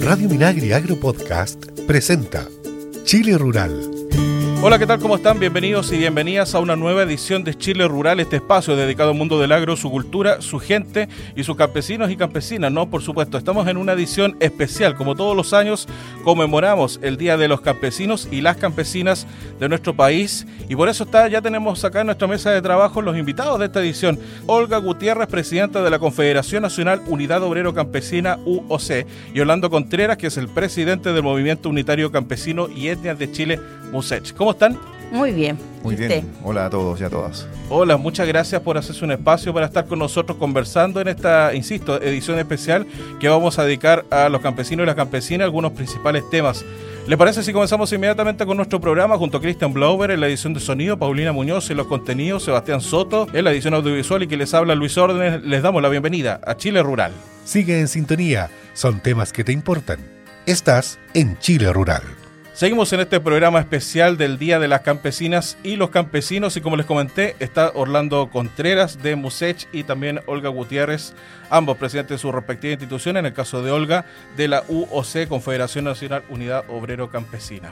Radio 0.00 0.28
Minagri 0.28 0.72
Agro 0.72 0.96
Podcast 0.96 1.82
presenta 1.84 2.46
Chile 3.04 3.36
Rural 3.36 3.97
Hola, 4.60 4.76
¿qué 4.76 4.88
tal? 4.88 4.98
¿Cómo 4.98 5.14
están? 5.14 5.38
Bienvenidos 5.38 5.92
y 5.92 5.98
bienvenidas 5.98 6.52
a 6.52 6.58
una 6.58 6.74
nueva 6.74 7.04
edición 7.04 7.44
de 7.44 7.56
Chile 7.56 7.86
Rural, 7.86 8.18
este 8.18 8.36
espacio 8.36 8.74
dedicado 8.74 9.10
al 9.10 9.16
mundo 9.16 9.38
del 9.38 9.52
agro, 9.52 9.76
su 9.76 9.88
cultura, 9.88 10.42
su 10.42 10.58
gente 10.58 11.08
y 11.36 11.44
sus 11.44 11.56
campesinos 11.56 12.10
y 12.10 12.16
campesinas, 12.16 12.72
¿no? 12.72 12.90
Por 12.90 13.00
supuesto, 13.00 13.38
estamos 13.38 13.68
en 13.68 13.76
una 13.76 13.92
edición 13.92 14.36
especial, 14.40 14.96
como 14.96 15.14
todos 15.14 15.36
los 15.36 15.52
años, 15.52 15.86
conmemoramos 16.24 16.98
el 17.04 17.16
Día 17.16 17.36
de 17.36 17.46
los 17.46 17.60
Campesinos 17.60 18.26
y 18.32 18.40
las 18.40 18.56
Campesinas 18.56 19.28
de 19.60 19.68
nuestro 19.68 19.94
país 19.94 20.44
y 20.68 20.74
por 20.74 20.88
eso 20.88 21.04
está, 21.04 21.28
ya 21.28 21.40
tenemos 21.40 21.84
acá 21.84 22.00
en 22.00 22.06
nuestra 22.06 22.26
mesa 22.26 22.50
de 22.50 22.60
trabajo 22.60 23.00
los 23.00 23.16
invitados 23.16 23.60
de 23.60 23.66
esta 23.66 23.80
edición. 23.80 24.18
Olga 24.46 24.78
Gutiérrez, 24.78 25.28
presidenta 25.28 25.84
de 25.84 25.90
la 25.90 26.00
Confederación 26.00 26.64
Nacional 26.64 27.00
Unidad 27.06 27.44
Obrero 27.44 27.74
Campesina 27.74 28.40
UOC 28.44 29.06
y 29.32 29.38
Orlando 29.38 29.70
Contreras, 29.70 30.16
que 30.16 30.26
es 30.26 30.36
el 30.36 30.48
presidente 30.48 31.12
del 31.12 31.22
Movimiento 31.22 31.68
Unitario 31.68 32.10
Campesino 32.10 32.68
y 32.68 32.88
Etnias 32.88 33.20
de 33.20 33.30
Chile, 33.30 33.60
MUSECH. 33.92 34.34
¿Cómo 34.34 34.47
están? 34.52 34.78
Muy 35.10 35.32
bien. 35.32 35.58
Muy 35.82 35.96
bien. 35.96 36.30
Hola 36.42 36.66
a 36.66 36.70
todos 36.70 37.00
y 37.00 37.04
a 37.04 37.08
todas. 37.08 37.46
Hola, 37.70 37.96
muchas 37.96 38.26
gracias 38.26 38.60
por 38.60 38.76
hacerse 38.76 39.04
un 39.04 39.12
espacio 39.12 39.54
para 39.54 39.66
estar 39.66 39.86
con 39.86 39.98
nosotros 39.98 40.36
conversando 40.38 41.00
en 41.00 41.08
esta, 41.08 41.54
insisto, 41.54 42.00
edición 42.02 42.38
especial 42.38 42.86
que 43.20 43.28
vamos 43.28 43.58
a 43.58 43.64
dedicar 43.64 44.04
a 44.10 44.28
los 44.28 44.40
campesinos 44.40 44.84
y 44.84 44.86
las 44.86 44.96
campesinas 44.96 45.44
algunos 45.44 45.72
principales 45.72 46.28
temas. 46.30 46.64
¿Le 47.06 47.16
parece 47.16 47.42
si 47.42 47.54
comenzamos 47.54 47.90
inmediatamente 47.92 48.44
con 48.44 48.58
nuestro 48.58 48.80
programa 48.82 49.16
junto 49.16 49.38
a 49.38 49.40
Christian 49.40 49.72
Blauber 49.72 50.10
en 50.10 50.20
la 50.20 50.26
edición 50.26 50.52
de 50.52 50.60
sonido, 50.60 50.98
Paulina 50.98 51.32
Muñoz 51.32 51.70
en 51.70 51.78
los 51.78 51.86
contenidos, 51.86 52.44
Sebastián 52.44 52.82
Soto 52.82 53.26
en 53.32 53.44
la 53.44 53.52
edición 53.52 53.72
audiovisual 53.72 54.22
y 54.24 54.26
que 54.26 54.36
les 54.36 54.52
habla 54.52 54.74
Luis 54.74 54.98
Órdenes? 54.98 55.42
Les 55.42 55.62
damos 55.62 55.80
la 55.80 55.88
bienvenida 55.88 56.38
a 56.46 56.56
Chile 56.56 56.82
Rural. 56.82 57.12
Sigue 57.44 57.80
en 57.80 57.88
sintonía, 57.88 58.50
son 58.74 59.00
temas 59.00 59.32
que 59.32 59.42
te 59.42 59.52
importan. 59.52 60.00
Estás 60.44 60.98
en 61.14 61.38
Chile 61.38 61.72
Rural. 61.72 62.02
Seguimos 62.58 62.92
en 62.92 62.98
este 62.98 63.20
programa 63.20 63.60
especial 63.60 64.16
del 64.16 64.36
Día 64.36 64.58
de 64.58 64.66
las 64.66 64.80
Campesinas 64.80 65.56
y 65.62 65.76
los 65.76 65.90
Campesinos 65.90 66.56
y 66.56 66.60
como 66.60 66.76
les 66.76 66.86
comenté 66.86 67.36
está 67.38 67.70
Orlando 67.72 68.30
Contreras 68.32 69.00
de 69.00 69.14
Musech 69.14 69.68
y 69.70 69.84
también 69.84 70.22
Olga 70.26 70.48
Gutiérrez, 70.48 71.14
ambos 71.50 71.76
presidentes 71.76 72.16
de 72.16 72.18
su 72.18 72.32
respectiva 72.32 72.72
institución, 72.72 73.16
en 73.16 73.26
el 73.26 73.32
caso 73.32 73.62
de 73.62 73.70
Olga 73.70 74.06
de 74.36 74.48
la 74.48 74.64
UOC, 74.66 75.28
Confederación 75.28 75.84
Nacional 75.84 76.24
Unidad 76.30 76.64
Obrero 76.68 77.10
Campesina. 77.10 77.70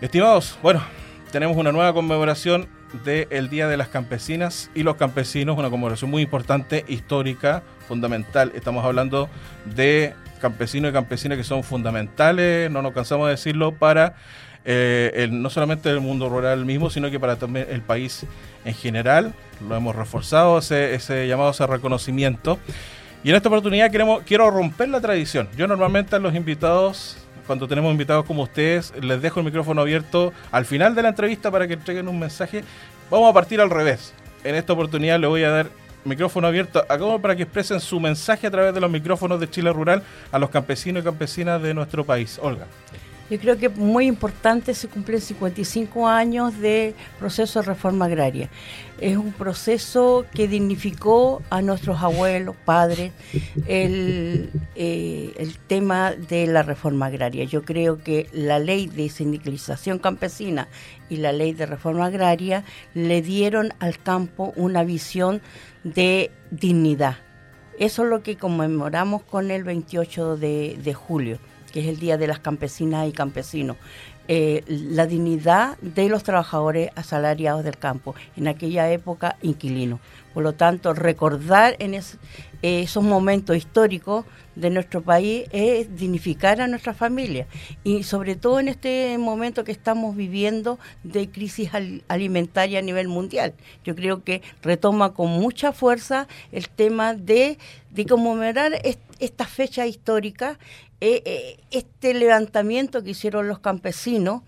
Estimados, 0.00 0.58
bueno, 0.60 0.82
tenemos 1.30 1.56
una 1.56 1.70
nueva 1.70 1.92
conmemoración 1.92 2.66
del 3.04 3.48
Día 3.48 3.68
de 3.68 3.76
las 3.76 3.86
Campesinas 3.86 4.72
y 4.74 4.82
los 4.82 4.96
Campesinos, 4.96 5.56
una 5.56 5.70
conmemoración 5.70 6.10
muy 6.10 6.22
importante, 6.22 6.84
histórica, 6.88 7.62
fundamental. 7.86 8.50
Estamos 8.56 8.84
hablando 8.84 9.28
de 9.64 10.14
campesinos 10.44 10.90
y 10.90 10.92
campesinas 10.92 11.38
que 11.38 11.44
son 11.44 11.64
fundamentales, 11.64 12.70
no 12.70 12.82
nos 12.82 12.92
cansamos 12.92 13.28
de 13.28 13.30
decirlo, 13.30 13.72
para 13.72 14.14
eh, 14.66 15.26
no 15.30 15.48
solamente 15.48 15.88
el 15.88 16.00
mundo 16.00 16.28
rural 16.28 16.66
mismo, 16.66 16.90
sino 16.90 17.10
que 17.10 17.18
para 17.18 17.36
también 17.36 17.66
el 17.70 17.80
país 17.80 18.26
en 18.66 18.74
general. 18.74 19.32
Lo 19.66 19.74
hemos 19.74 19.96
reforzado, 19.96 20.58
ese, 20.58 20.94
ese 20.94 21.26
llamado, 21.26 21.50
ese 21.50 21.66
reconocimiento. 21.66 22.58
Y 23.22 23.30
en 23.30 23.36
esta 23.36 23.48
oportunidad 23.48 23.90
quiero 24.26 24.50
romper 24.50 24.90
la 24.90 25.00
tradición. 25.00 25.48
Yo 25.56 25.66
normalmente 25.66 26.14
a 26.14 26.18
los 26.18 26.34
invitados, 26.34 27.16
cuando 27.46 27.66
tenemos 27.66 27.90
invitados 27.90 28.26
como 28.26 28.42
ustedes, 28.42 28.92
les 29.00 29.22
dejo 29.22 29.40
el 29.40 29.46
micrófono 29.46 29.80
abierto 29.80 30.34
al 30.52 30.66
final 30.66 30.94
de 30.94 31.02
la 31.02 31.08
entrevista 31.08 31.50
para 31.50 31.66
que 31.66 31.72
entreguen 31.72 32.06
un 32.08 32.18
mensaje. 32.18 32.64
Vamos 33.10 33.30
a 33.30 33.32
partir 33.32 33.62
al 33.62 33.70
revés. 33.70 34.12
En 34.44 34.54
esta 34.54 34.74
oportunidad 34.74 35.18
le 35.18 35.26
voy 35.26 35.42
a 35.42 35.48
dar 35.48 35.83
micrófono 36.04 36.46
abierto 36.46 36.84
a 36.88 37.18
para 37.18 37.36
que 37.36 37.42
expresen 37.42 37.80
su 37.80 38.00
mensaje 38.00 38.46
a 38.46 38.50
través 38.50 38.74
de 38.74 38.80
los 38.80 38.90
micrófonos 38.90 39.40
de 39.40 39.48
Chile 39.48 39.72
Rural 39.72 40.02
a 40.30 40.38
los 40.38 40.50
campesinos 40.50 41.02
y 41.02 41.04
campesinas 41.04 41.62
de 41.62 41.74
nuestro 41.74 42.04
país. 42.04 42.38
Olga. 42.42 42.66
Yo 43.30 43.38
creo 43.40 43.56
que 43.56 43.70
muy 43.70 44.06
importante, 44.06 44.74
se 44.74 44.86
cumplen 44.86 45.20
55 45.20 46.06
años 46.06 46.58
de 46.58 46.94
proceso 47.18 47.60
de 47.60 47.66
reforma 47.66 48.04
agraria. 48.04 48.50
Es 49.00 49.16
un 49.16 49.32
proceso 49.32 50.26
que 50.34 50.46
dignificó 50.46 51.42
a 51.48 51.62
nuestros 51.62 52.02
abuelos, 52.02 52.54
padres, 52.66 53.12
el, 53.66 54.50
eh, 54.76 55.32
el 55.38 55.56
tema 55.56 56.12
de 56.12 56.46
la 56.46 56.62
reforma 56.62 57.06
agraria. 57.06 57.44
Yo 57.44 57.62
creo 57.62 57.98
que 57.98 58.28
la 58.32 58.58
ley 58.58 58.88
de 58.88 59.08
sindicalización 59.08 59.98
campesina 59.98 60.68
y 61.08 61.16
la 61.16 61.32
ley 61.32 61.54
de 61.54 61.64
reforma 61.64 62.06
agraria 62.06 62.62
le 62.92 63.22
dieron 63.22 63.72
al 63.78 63.98
campo 63.98 64.52
una 64.54 64.84
visión 64.84 65.40
de 65.84 66.30
dignidad. 66.50 67.18
Eso 67.78 68.04
es 68.04 68.10
lo 68.10 68.22
que 68.22 68.36
conmemoramos 68.36 69.22
con 69.22 69.50
el 69.50 69.64
28 69.64 70.36
de, 70.36 70.94
julio, 70.94 71.38
que 71.72 71.80
es 71.80 71.86
el 71.86 71.98
Día 71.98 72.16
de 72.16 72.26
las 72.26 72.38
Campesinas 72.38 73.08
y 73.08 73.12
Campesinos. 73.12 73.76
Eh, 74.26 74.64
la 74.66 75.06
dignidad 75.06 75.76
de 75.80 76.08
los 76.08 76.22
trabajadores 76.22 76.90
asalariados 76.94 77.62
del 77.62 77.76
campo, 77.76 78.14
en 78.36 78.48
aquella 78.48 78.90
época 78.90 79.36
inquilinos. 79.42 80.00
Por 80.32 80.42
lo 80.42 80.54
tanto, 80.54 80.94
recordar 80.94 81.76
en 81.78 81.94
esos 81.94 83.04
momentos 83.04 83.56
históricos 83.56 84.24
de 84.56 84.70
nuestro 84.70 85.02
país 85.02 85.46
es 85.52 85.96
dignificar 85.96 86.60
a 86.60 86.66
nuestra 86.66 86.94
familia 86.94 87.46
y 87.82 88.02
sobre 88.02 88.36
todo 88.36 88.60
en 88.60 88.68
este 88.68 89.16
momento 89.18 89.64
que 89.64 89.72
estamos 89.72 90.16
viviendo 90.16 90.78
de 91.02 91.28
crisis 91.28 91.70
alimentaria 92.08 92.78
a 92.78 92.82
nivel 92.82 93.08
mundial. 93.08 93.54
Yo 93.84 93.94
creo 93.94 94.22
que 94.24 94.42
retoma 94.62 95.14
con 95.14 95.30
mucha 95.30 95.72
fuerza 95.72 96.28
el 96.52 96.68
tema 96.68 97.14
de, 97.14 97.58
de 97.90 98.06
conmemorar 98.06 98.72
esta 99.18 99.46
fecha 99.46 99.86
histórica, 99.86 100.58
eh, 101.00 101.22
eh, 101.24 101.56
este 101.70 102.14
levantamiento 102.14 103.02
que 103.02 103.10
hicieron 103.10 103.48
los 103.48 103.58
campesinos 103.58 104.42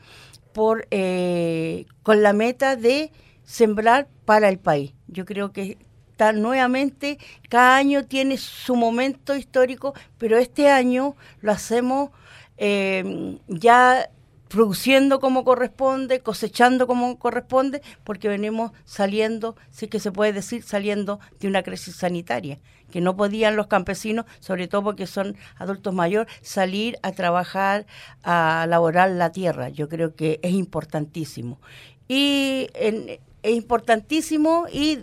por, 0.53 0.87
eh, 0.91 1.87
con 2.03 2.23
la 2.23 2.33
meta 2.33 2.77
de 2.77 3.11
sembrar 3.45 4.09
para 4.25 4.49
el 4.49 4.59
país. 4.59 4.93
Yo 5.07 5.25
creo 5.25 5.53
que 5.53 5.79
está 6.17 6.33
nuevamente, 6.33 7.19
cada 7.51 7.77
año 7.77 8.07
tiene 8.07 8.39
su 8.39 8.75
momento 8.75 9.37
histórico, 9.37 9.93
pero 10.17 10.39
este 10.39 10.71
año 10.71 11.15
lo 11.43 11.53
hacemos 11.53 12.09
eh, 12.57 13.39
ya 13.49 14.09
produciendo 14.49 15.21
como 15.21 15.45
corresponde, 15.45 16.21
cosechando 16.21 16.87
como 16.87 17.19
corresponde, 17.19 17.83
porque 18.03 18.29
venimos 18.29 18.73
saliendo, 18.87 19.57
sí 19.71 19.89
que 19.89 20.01
se 20.01 20.11
puede 20.11 20.33
decir, 20.33 20.63
saliendo 20.63 21.21
de 21.39 21.49
una 21.49 21.63
crisis 21.63 21.97
sanitaria, 21.97 22.61
que 22.91 23.03
no 23.03 23.15
podían 23.15 23.55
los 23.55 23.67
campesinos, 23.67 24.25
sobre 24.41 24.69
todo 24.69 24.85
porque 24.85 25.07
son 25.07 25.37
adultos 25.57 25.93
mayores, 25.93 26.33
salir 26.41 26.99
a 27.03 27.13
trabajar, 27.13 27.85
a 28.23 28.65
laborar 28.67 29.11
la 29.11 29.33
tierra. 29.33 29.69
Yo 29.69 29.91
creo 29.91 30.15
que 30.15 30.41
es 30.43 30.53
importantísimo. 30.53 31.61
Y 32.09 32.69
es 32.73 33.21
importantísimo 33.55 34.67
y 34.73 35.01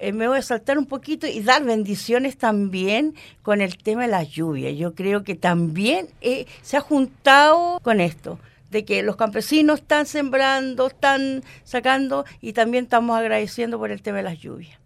eh, 0.00 0.12
me 0.12 0.28
voy 0.28 0.38
a 0.38 0.42
saltar 0.42 0.78
un 0.78 0.86
poquito 0.86 1.26
y 1.26 1.40
dar 1.40 1.64
bendiciones 1.64 2.38
también 2.38 3.14
con 3.42 3.60
el 3.60 3.76
tema 3.78 4.02
de 4.02 4.08
las 4.08 4.28
lluvias. 4.28 4.76
Yo 4.76 4.94
creo 4.94 5.24
que 5.24 5.34
también 5.34 6.08
eh, 6.20 6.46
se 6.62 6.76
ha 6.76 6.80
juntado 6.80 7.80
con 7.80 8.00
esto 8.00 8.38
de 8.70 8.84
que 8.84 9.02
los 9.02 9.16
campesinos 9.16 9.80
están 9.80 10.06
sembrando, 10.06 10.86
están 10.86 11.42
sacando 11.64 12.24
y 12.40 12.52
también 12.52 12.84
estamos 12.84 13.18
agradeciendo 13.18 13.78
por 13.78 13.90
el 13.90 14.02
tema 14.02 14.18
de 14.18 14.24
las 14.24 14.38
lluvias. 14.38 14.78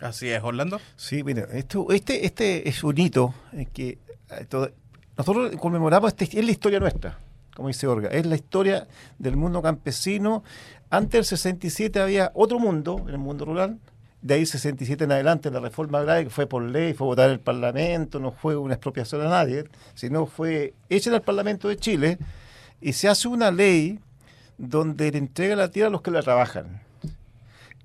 Así 0.00 0.28
es, 0.28 0.42
Orlando. 0.42 0.80
Sí, 0.96 1.24
mira, 1.24 1.46
esto, 1.52 1.86
este, 1.90 2.26
este 2.26 2.68
es 2.68 2.84
un 2.84 2.98
hito 2.98 3.34
que 3.72 3.98
eh, 4.30 4.46
nosotros 5.16 5.56
conmemoramos, 5.56 6.14
este, 6.16 6.38
es 6.38 6.44
la 6.44 6.50
historia 6.50 6.80
nuestra, 6.80 7.18
como 7.54 7.68
dice 7.68 7.86
Orga, 7.86 8.08
es 8.10 8.26
la 8.26 8.36
historia 8.36 8.86
del 9.18 9.36
mundo 9.36 9.62
campesino. 9.62 10.44
Antes 10.90 11.12
del 11.12 11.24
67 11.24 12.00
había 12.00 12.30
otro 12.34 12.58
mundo, 12.58 13.02
en 13.02 13.14
el 13.14 13.18
mundo 13.18 13.46
rural, 13.46 13.78
de 14.26 14.34
ahí 14.34 14.44
67 14.44 15.04
en 15.04 15.12
adelante 15.12 15.50
la 15.52 15.60
reforma 15.60 16.00
agraria, 16.00 16.24
que 16.24 16.30
fue 16.30 16.48
por 16.48 16.60
ley, 16.62 16.94
fue 16.94 17.06
votada 17.06 17.28
en 17.28 17.34
el 17.34 17.40
Parlamento, 17.40 18.18
no 18.18 18.32
fue 18.32 18.56
una 18.56 18.74
expropiación 18.74 19.20
a 19.22 19.28
nadie, 19.28 19.64
sino 19.94 20.26
fue 20.26 20.74
hecha 20.88 21.10
en 21.10 21.14
el 21.14 21.22
Parlamento 21.22 21.68
de 21.68 21.76
Chile 21.76 22.18
y 22.80 22.92
se 22.92 23.08
hace 23.08 23.28
una 23.28 23.52
ley 23.52 24.00
donde 24.58 25.12
le 25.12 25.18
entrega 25.18 25.54
la 25.54 25.70
tierra 25.70 25.88
a 25.88 25.90
los 25.92 26.02
que 26.02 26.10
la 26.10 26.22
trabajan. 26.22 26.82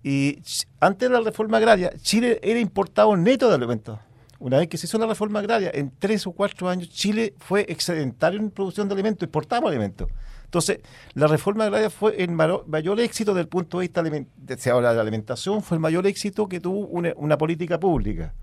Y 0.04 0.42
antes 0.80 1.10
de 1.10 1.16
la 1.16 1.22
reforma 1.22 1.58
agraria, 1.58 1.94
Chile 2.02 2.40
era 2.42 2.60
importado 2.60 3.16
neto 3.16 3.48
de 3.48 3.56
alimentos. 3.56 4.00
Una 4.40 4.58
vez 4.58 4.68
que 4.68 4.80
se 4.80 4.88
hizo 4.88 4.98
la 4.98 5.06
reforma 5.06 5.40
agraria, 5.40 5.70
en 5.72 5.92
tres 6.00 6.26
o 6.26 6.32
cuatro 6.32 6.68
años, 6.68 6.90
Chile 6.90 7.36
fue 7.38 7.68
excedentario 7.70 8.40
en 8.40 8.50
producción 8.50 8.88
de 8.88 8.96
alimentos, 8.96 9.28
importaba 9.28 9.70
alimentos. 9.70 10.10
Entonces, 10.52 10.82
la 11.14 11.28
reforma 11.28 11.64
agraria 11.64 11.90
fue 11.90 12.22
el 12.22 12.32
mayor, 12.32 13.00
éxito 13.00 13.34
del 13.34 13.48
punto 13.48 13.80
de 13.80 13.84
vista 13.84 14.04
de 14.04 14.26
la 14.82 15.02
alimentación, 15.02 15.64
fue 15.64 15.78
el 15.78 15.82
mayor 15.82 16.06
éxito 16.06 16.50
que 16.50 16.60
tuvo 16.60 16.88
una, 16.88 17.38
política 17.38 17.80
pública. 17.80 18.34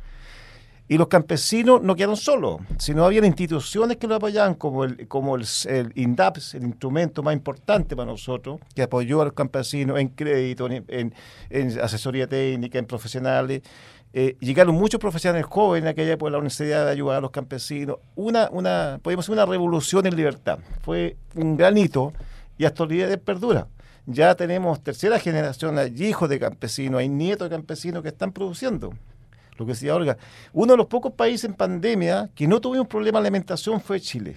Y 0.88 0.96
los 0.96 1.08
campesinos 1.08 1.82
no 1.82 1.94
quedaron 1.94 2.16
solos, 2.16 2.62
sino 2.78 3.05
había 3.05 3.26
instituciones 3.26 3.99
que 3.99 4.06
lo 4.06 4.14
apoyaban, 4.14 4.55
como 4.55 4.84
el, 4.84 5.06
como 5.06 5.37
el, 5.37 5.44
INDAPS, 5.96 6.55
el 6.55 6.64
instrumento 6.64 7.22
más 7.22 7.34
importante 7.34 7.94
para 7.94 8.11
nosotros, 8.11 8.58
que 8.75 8.81
apoyó 8.81 9.20
a 9.20 9.26
los 9.26 9.34
campesinos 9.34 10.00
en 10.00 10.08
crédito, 10.08 10.66
en, 10.70 11.12
asesoría 11.82 12.26
técnica, 12.26 12.78
en 12.78 12.87
profesionales. 12.87 13.61
Eh, 14.12 14.37
llegaron 14.40 14.75
muchos 14.75 15.00
profesionales 15.00 15.46
jóvenes 15.46 15.84
en 15.84 15.88
aquella 15.88 16.12
época 16.12 16.31
la 16.31 16.40
necesidad 16.40 16.87
de 16.87 16.93
ayudar 16.93 17.16
a 17.16 17.20
los 17.20 17.31
campesinos. 17.31 17.99
Una, 18.14 18.49
una, 18.50 18.99
podemos 19.02 19.26
decir, 19.26 19.34
una 19.34 19.46
revolución 19.46 20.06
en 20.06 20.16
libertad. 20.16 20.58
Fue 20.82 21.16
un 21.34 21.56
gran 21.56 21.76
hito 21.76 22.12
y 22.56 22.64
hasta 22.64 22.84
el 22.84 22.88
día 22.88 23.06
de 23.06 23.19
perdura. 23.19 23.66
Ya 24.06 24.34
tenemos 24.34 24.82
tercera 24.82 25.19
generación, 25.19 25.78
hay 25.78 25.94
hijos 26.02 26.31
de 26.31 26.40
campesinos, 26.40 27.00
hay 27.00 27.10
nietos 27.10 27.50
de 27.50 27.56
campesinos 27.56 28.02
que 28.02 28.08
están 28.08 28.32
produciendo. 28.32 28.94
Lo 29.58 29.66
que 29.66 29.72
decía 29.72 29.94
Olga, 29.94 30.16
uno 30.52 30.72
de 30.72 30.76
los 30.78 30.87
pocos 30.87 31.12
países 31.12 31.44
en 31.44 31.54
pandemia 31.54 32.31
que 32.34 32.46
no 32.46 32.61
tuvimos 32.61 32.87
problema 32.87 33.20
de 33.20 33.26
alimentación 33.26 33.81
fue 33.81 34.00
Chile 34.00 34.37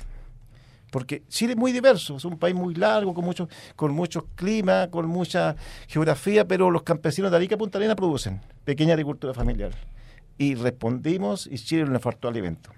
porque 0.92 1.24
Chile 1.30 1.54
es 1.54 1.58
muy 1.58 1.72
diverso, 1.72 2.18
es 2.18 2.26
un 2.26 2.38
país 2.38 2.54
muy 2.54 2.76
largo, 2.76 3.14
con 3.14 3.26
muchos 3.26 3.48
con 3.76 3.94
muchos 3.94 4.26
climas, 4.36 4.90
con 4.90 5.08
mucha 5.08 5.56
geografía, 5.88 6.46
pero 6.46 6.70
los 6.70 6.84
campesinos 6.84 7.32
de 7.32 7.38
Arica 7.38 7.56
y 7.56 7.58
Punta 7.58 7.78
Arenas 7.78 7.96
producen 7.96 8.42
pequeña 8.66 8.94
agricultura 8.94 9.34
familiar. 9.34 9.72
Y 10.38 10.56
respondimos 10.56 11.48
y 11.48 11.58
Chile 11.58 11.86
le 11.86 12.00
faltó 12.00 12.28
alimento. 12.28 12.72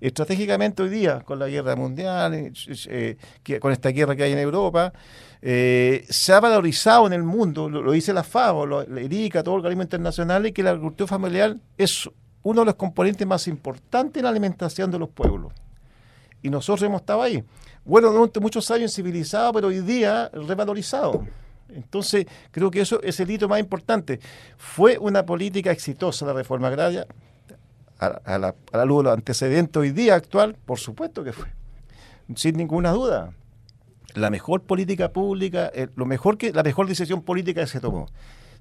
Estratégicamente 0.00 0.82
hoy 0.82 0.90
día, 0.90 1.20
con 1.20 1.38
la 1.38 1.48
guerra 1.48 1.74
mundial, 1.76 2.52
eh, 2.88 3.16
con 3.58 3.72
esta 3.72 3.88
guerra 3.88 4.14
que 4.14 4.24
hay 4.24 4.32
en 4.32 4.38
Europa, 4.38 4.92
eh, 5.40 6.04
se 6.10 6.32
ha 6.34 6.40
valorizado 6.40 7.06
en 7.06 7.14
el 7.14 7.22
mundo, 7.22 7.70
lo, 7.70 7.90
dice 7.92 8.12
la 8.12 8.24
FAO, 8.24 8.66
la 8.66 9.00
ERICA, 9.00 9.42
todo 9.42 9.54
el 9.54 9.60
organismo 9.60 9.84
internacional, 9.84 10.46
y 10.46 10.52
que 10.52 10.62
la 10.62 10.70
agricultura 10.70 11.08
familiar 11.08 11.56
es 11.78 12.10
uno 12.42 12.60
de 12.60 12.66
los 12.66 12.74
componentes 12.74 13.26
más 13.26 13.48
importantes 13.48 14.20
en 14.20 14.24
la 14.24 14.30
alimentación 14.30 14.90
de 14.90 14.98
los 14.98 15.08
pueblos 15.08 15.52
y 16.44 16.50
nosotros 16.50 16.82
hemos 16.82 17.00
estado 17.00 17.22
ahí. 17.22 17.42
Bueno, 17.86 18.12
durante 18.12 18.38
muchos 18.38 18.70
años 18.70 18.94
civilizado, 18.94 19.54
pero 19.54 19.68
hoy 19.68 19.80
día 19.80 20.30
revalorizado. 20.32 21.24
Entonces, 21.70 22.26
creo 22.50 22.70
que 22.70 22.82
eso 22.82 23.00
es 23.02 23.18
el 23.18 23.30
hito 23.30 23.48
más 23.48 23.60
importante. 23.60 24.20
Fue 24.58 24.98
una 24.98 25.24
política 25.24 25.70
exitosa 25.72 26.26
la 26.26 26.34
reforma 26.34 26.68
agraria, 26.68 27.06
a, 27.98 28.38
la, 28.38 28.84
luz 28.84 28.98
de 28.98 29.04
los 29.04 29.12
antecedentes 29.14 29.80
hoy 29.80 29.90
día 29.90 30.16
actual, 30.16 30.54
por 30.66 30.78
supuesto 30.78 31.24
que 31.24 31.32
fue, 31.32 31.46
sin 32.36 32.58
ninguna 32.58 32.90
duda. 32.90 33.32
La 34.14 34.28
mejor 34.28 34.60
política 34.64 35.10
pública, 35.12 35.70
eh, 35.74 35.88
lo 35.96 36.04
mejor 36.04 36.36
que, 36.36 36.52
la 36.52 36.62
mejor 36.62 36.86
decisión 36.86 37.22
política 37.22 37.62
que 37.62 37.68
se 37.68 37.80
tomó. 37.80 38.06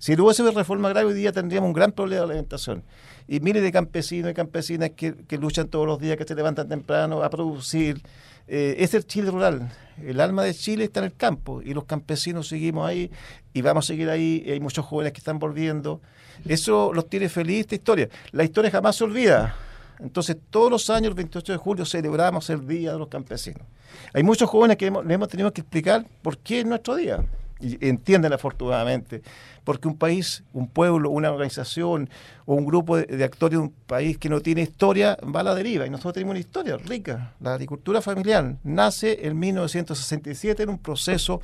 Si 0.04 0.18
no 0.18 0.26
hubiese 0.26 0.44
reforma 0.52 0.90
agraria, 0.90 1.08
hoy 1.08 1.14
día 1.14 1.32
tendríamos 1.32 1.70
un 1.70 1.74
gran 1.74 1.94
problema 1.94 2.26
de 2.26 2.32
alimentación. 2.32 2.84
Y 3.26 3.40
miles 3.40 3.64
de 3.64 3.72
campesinos 3.72 4.32
y 4.32 4.34
campesinas 4.34 4.90
que, 4.90 5.16
luchan 5.38 5.70
todos 5.70 5.88
los 5.88 5.98
días, 5.98 6.18
que 6.18 6.26
se 6.26 6.36
levantan 6.36 6.68
temprano 6.68 7.24
a 7.24 7.30
producir. 7.30 8.02
Eh, 8.50 8.76
es 8.80 8.94
el 8.96 9.08
Chile 9.08 9.32
rural. 9.32 9.72
El 10.04 10.20
alma 10.20 10.44
de 10.44 10.54
Chile 10.54 10.84
está 10.84 11.00
en 11.00 11.06
el 11.06 11.16
campo 11.16 11.62
y 11.62 11.74
los 11.74 11.86
campesinos 11.86 12.50
seguimos 12.50 12.86
ahí 12.86 13.12
y 13.54 13.62
vamos 13.62 13.86
a 13.86 13.88
seguir 13.88 14.10
ahí. 14.10 14.44
hay 14.46 14.60
muchos 14.60 14.86
jóvenes 14.86 15.14
que 15.14 15.20
están 15.20 15.40
volviendo. 15.40 16.02
Eso 16.50 16.92
los 16.92 17.08
tiene 17.08 17.30
feliz 17.30 17.62
esta 17.62 17.76
historia. 17.76 18.10
La 18.34 18.44
historia 18.44 18.72
jamás 18.72 18.98
se 18.98 19.06
olvida. 19.06 19.56
Entonces, 20.02 20.36
todos 20.50 20.70
los 20.70 20.90
años, 20.90 21.12
el 21.12 21.16
28 21.16 21.54
de 21.54 21.58
julio, 21.58 21.86
celebramos 21.86 22.50
el 22.50 22.68
Día 22.68 22.92
de 22.92 23.00
los 23.00 23.08
Campesinos. 23.08 23.66
Hay 24.14 24.24
muchos 24.24 24.50
jóvenes 24.50 24.76
que 24.76 24.88
hemos, 24.88 25.10
hemos 25.10 25.30
tenido 25.30 25.54
que 25.54 25.62
explicar 25.62 26.06
por 26.22 26.38
qué 26.40 26.60
es 26.60 26.66
nuestro 26.66 26.98
día. 26.98 27.24
Y 27.64 27.78
entienden 27.88 28.34
afortunadamente 28.34 29.22
porque 29.64 29.88
un 29.88 29.98
país, 29.98 30.44
un 30.54 30.68
pueblo, 30.68 31.10
una 31.10 31.32
organización 31.32 32.10
o 32.46 32.56
un 32.56 32.66
grupo 32.66 32.98
de, 32.98 33.24
actores 33.24 33.58
de 33.58 33.64
un 33.64 33.72
país 33.72 34.18
que 34.18 34.30
no 34.30 34.42
tiene 34.42 34.62
historia 34.62 35.18
va 35.24 35.40
a 35.40 35.44
la 35.44 35.56
deriva. 35.56 35.88
Y 35.88 35.90
nosotros 35.90 36.16
tenemos 36.16 36.32
una 36.32 36.40
historia 36.40 36.78
rica. 36.78 37.34
La 37.40 37.54
agricultura 37.54 38.02
familiar 38.02 38.58
nace 38.64 39.26
en 39.26 39.40
1967 39.40 40.64
en 40.64 40.70
un 40.70 40.80
proceso 40.80 41.42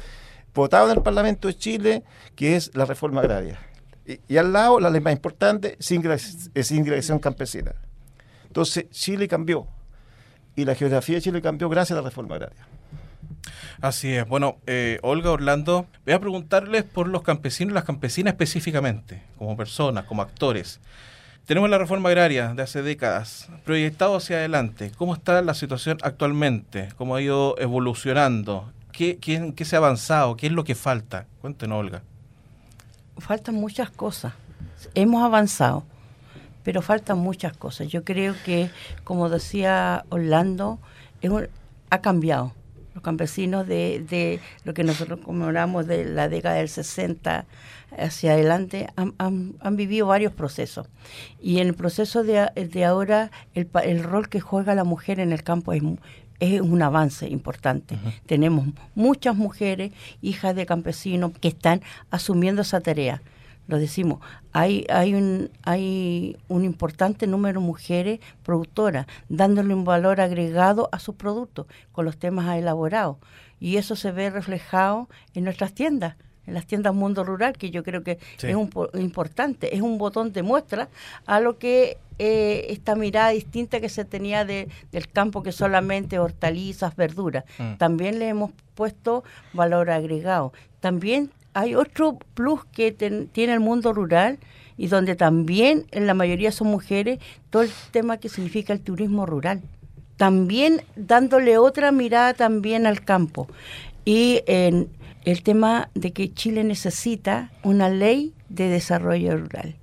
votado 0.54 0.92
en 0.92 0.98
el 0.98 1.04
Parlamento 1.04 1.48
de 1.48 1.56
Chile, 1.56 2.04
que 2.36 2.56
es 2.56 2.76
la 2.76 2.86
reforma 2.86 3.22
agraria. 3.22 3.60
Y, 4.28 4.38
al 4.38 4.52
lado, 4.52 4.80
la 4.80 4.90
ley 4.90 5.02
más 5.02 5.14
importante, 5.14 5.78
es 5.80 6.72
integración 6.72 7.20
campesina. 7.20 7.76
Entonces, 8.48 8.90
Chile 8.90 9.28
cambió. 9.28 9.68
Y 10.56 10.66
la 10.66 10.76
geografía 10.76 11.16
de 11.16 11.22
Chile 11.22 11.42
cambió 11.42 11.70
gracias 11.70 11.98
a 11.98 12.02
la 12.02 12.10
reforma 12.10 12.36
agraria. 12.36 12.68
Así 13.82 14.14
es. 14.14 14.28
Bueno, 14.28 14.58
eh, 14.68 15.00
Olga 15.02 15.32
Orlando, 15.32 15.88
voy 16.06 16.14
a 16.14 16.20
preguntarles 16.20 16.84
por 16.84 17.08
los 17.08 17.24
campesinos 17.24 17.74
las 17.74 17.84
campesinas 17.84 18.34
específicamente, 18.34 19.24
como 19.38 19.56
personas, 19.56 20.06
como 20.06 20.22
actores. 20.22 20.80
Tenemos 21.46 21.70
la 21.70 21.80
reforma 21.80 22.10
agraria 22.10 22.54
de 22.54 22.62
hace 22.62 22.84
décadas, 22.84 23.50
proyectado 23.66 24.16
hacia 24.16 24.38
adelante. 24.38 24.92
¿Cómo 24.98 25.16
está 25.16 25.42
la 25.42 25.56
situación 25.56 25.98
actualmente? 26.04 26.90
¿Cómo 26.96 27.16
ha 27.16 27.22
ido 27.22 27.56
evolucionando? 27.58 28.72
¿Qué, 28.92 29.18
qué 29.18 29.66
se 29.66 29.76
ha 29.76 29.80
avanzado? 29.80 30.36
¿Qué 30.36 30.48
es 30.48 30.54
lo 30.54 30.64
que 30.64 30.76
falta? 30.76 31.26
Cuéntenos, 31.42 31.80
Olga. 31.80 32.04
Faltan 33.18 33.56
muchas 33.56 33.90
cosas. 33.90 34.34
Hemos 34.94 35.24
avanzado, 35.24 35.84
pero 36.64 36.82
faltan 36.82 37.18
muchas 37.18 37.58
cosas. 37.58 37.88
Yo 37.88 38.04
creo 38.04 38.36
que, 38.46 38.70
como 39.04 39.30
decía 39.30 40.06
Orlando, 40.10 40.80
ha 41.90 42.02
cambiado 42.02 42.54
los 43.00 43.04
campesinos 43.04 43.66
de, 43.66 44.04
de 44.10 44.42
lo 44.66 44.74
que 44.74 44.84
nosotros 44.84 45.22
conmemoramos 45.24 45.88
de 45.88 46.04
la 46.04 46.28
década 46.28 46.56
del 46.56 46.68
60 46.68 47.46
hacia 47.98 48.34
adelante 48.34 48.90
han, 48.98 49.14
han, 49.18 49.76
vivido 49.78 50.08
varios 50.08 50.34
procesos. 50.34 50.88
Y 51.42 51.60
en 51.60 51.68
el 51.68 51.76
proceso 51.76 52.24
de, 52.24 52.52
de 52.56 52.86
ahora, 52.86 53.32
el, 53.54 53.70
el, 53.84 54.04
rol 54.04 54.28
que 54.28 54.42
juega 54.42 54.76
la 54.76 54.84
mujer 54.84 55.22
en 55.22 55.32
el 55.32 55.44
campo 55.44 55.72
es, 55.72 55.82
es 56.42 56.60
un 56.60 56.82
avance 56.82 57.28
importante. 57.30 57.98
Tenemos 58.26 58.68
muchas 58.96 59.36
mujeres, 59.36 59.94
hijas 60.22 60.54
de 60.56 60.66
campesinos, 60.66 61.32
que 61.40 61.48
están 61.48 61.82
asumiendo 62.12 62.64
esa 62.64 62.82
tarea 62.82 63.22
lo 63.70 63.78
decimos, 63.78 64.20
hay, 64.52 64.86
hay, 64.90 65.14
un, 65.14 65.52
hay 65.62 66.36
un 66.48 66.66
importante 66.66 67.28
número 67.28 67.60
de 67.60 67.68
mujeres 67.68 68.20
productoras, 68.42 69.06
dándole 69.30 69.76
un 69.76 69.86
valor 69.86 70.22
agregado 70.22 70.90
a 70.92 70.98
sus 70.98 71.14
productos 71.14 71.68
con 71.92 72.04
los 72.04 72.18
temas 72.18 72.58
elaborados. 72.58 73.18
Y 73.60 73.78
eso 73.78 73.96
se 73.96 74.12
ve 74.12 74.32
reflejado 74.32 75.08
en 75.36 75.44
nuestras 75.44 75.74
tiendas 75.74 76.16
en 76.48 76.56
las 76.56 76.66
tiendas 76.66 76.96
Mundo 76.96 77.24
Rural, 77.24 77.54
que 77.54 77.70
yo 77.70 77.84
creo 77.84 78.02
que 78.02 78.18
es 78.42 78.56
un, 78.56 78.72
importante, 78.96 79.76
es 79.76 79.82
un 79.82 80.00
botón 80.00 80.34
de 80.34 80.42
muestra 80.42 80.90
a 81.28 81.40
lo 81.40 81.60
que 81.60 82.00
eh, 82.18 82.66
esta 82.70 82.96
mirada 82.96 83.30
distinta 83.30 83.80
que 83.80 83.88
se 83.88 84.04
tenía 84.04 84.46
de, 84.46 84.68
del 84.92 85.08
campo, 85.10 85.44
que 85.44 85.52
solamente 85.52 86.18
hortalizas, 86.18 86.96
verduras. 86.96 87.44
Mm. 87.60 87.76
También 87.76 88.18
le 88.18 88.30
hemos 88.30 88.52
puesto 88.74 89.24
valor 89.54 89.92
agregado. 89.92 90.54
También 90.80 91.30
hay 91.60 91.76
otro 91.76 92.18
plus 92.36 92.64
que 92.66 92.92
tiene 92.92 93.54
el 93.54 93.60
mundo 93.60 93.92
rural 93.92 94.40
y 94.78 94.88
donde 94.88 95.16
también 95.16 95.86
en 95.92 96.08
la 96.08 96.14
mayoría 96.14 96.54
son 96.54 96.68
mujeres, 96.68 97.20
todo 97.50 97.64
el 97.64 97.72
tema 97.92 98.18
que 98.18 98.30
significa 98.30 98.72
el 98.72 98.80
turismo 98.80 99.26
rural. 99.26 99.62
También 100.16 100.82
dándole 100.96 101.58
otra 101.58 101.92
mirada 101.92 102.34
también 102.34 102.88
al 102.88 103.04
campo. 103.04 103.48
Y 104.06 104.42
en 104.48 104.88
el 105.26 105.44
tema 105.44 105.90
de 105.96 106.14
que 106.14 106.34
Chile 106.34 106.64
necesita 106.64 107.52
una 107.62 107.90
ley 107.90 108.34
de 108.48 108.70
desarrollo 108.70 109.36
rural, 109.36 109.76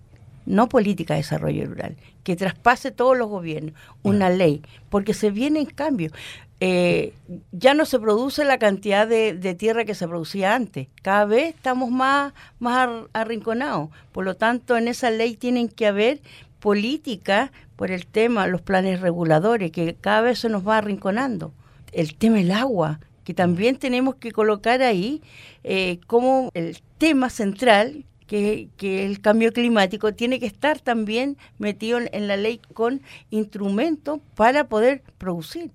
no 0.46 0.70
política 0.70 1.12
de 1.12 1.20
desarrollo 1.20 1.66
rural, 1.66 1.96
que 2.24 2.36
traspase 2.36 2.90
todos 2.90 3.18
los 3.18 3.28
gobiernos, 3.28 3.74
una 4.02 4.30
ley, 4.30 4.62
porque 4.88 5.12
se 5.12 5.30
viene 5.30 5.60
en 5.60 5.66
cambio. 5.66 6.10
Eh, 6.58 7.12
ya 7.52 7.74
no 7.74 7.84
se 7.84 8.00
produce 8.00 8.44
la 8.44 8.58
cantidad 8.58 9.06
de, 9.06 9.54
tierra 9.58 9.84
que 9.84 9.94
se 9.94 10.08
producía 10.08 10.54
antes. 10.54 10.88
Cada 11.02 11.26
vez 11.26 11.54
estamos 11.54 11.90
más, 11.90 12.32
más 12.58 12.88
arrinconados. 13.12 13.90
Por 14.12 14.24
lo 14.24 14.36
tanto, 14.36 14.76
en 14.76 14.88
esa 14.88 15.10
ley 15.10 15.36
tienen 15.36 15.68
que 15.68 15.86
haber 15.86 16.20
política 16.60 17.52
por 17.76 17.90
el 17.90 18.06
tema, 18.06 18.46
los 18.46 18.62
planes 18.62 19.00
reguladores, 19.00 19.70
que 19.70 19.94
cada 19.94 20.22
vez 20.22 20.38
se 20.38 20.48
nos 20.48 20.66
va 20.66 20.78
arrinconando. 20.78 21.52
El 21.92 22.14
tema 22.14 22.36
del 22.36 22.52
agua, 22.52 23.00
que 23.24 23.34
también 23.34 23.76
tenemos 23.76 24.14
que 24.14 24.32
colocar 24.32 24.80
ahí 24.82 25.22
eh, 25.62 25.98
como 26.06 26.50
el 26.54 26.78
tema 26.96 27.28
central 27.28 28.04
que, 28.26 28.68
que, 28.76 29.04
el 29.04 29.20
cambio 29.20 29.52
climático 29.52 30.14
tiene 30.14 30.40
que 30.40 30.46
estar 30.46 30.80
también 30.80 31.36
metido 31.58 32.00
en 32.00 32.26
la 32.26 32.36
ley 32.36 32.60
con 32.72 33.02
instrumentos 33.30 34.20
para 34.34 34.68
poder 34.68 35.02
producir. 35.18 35.70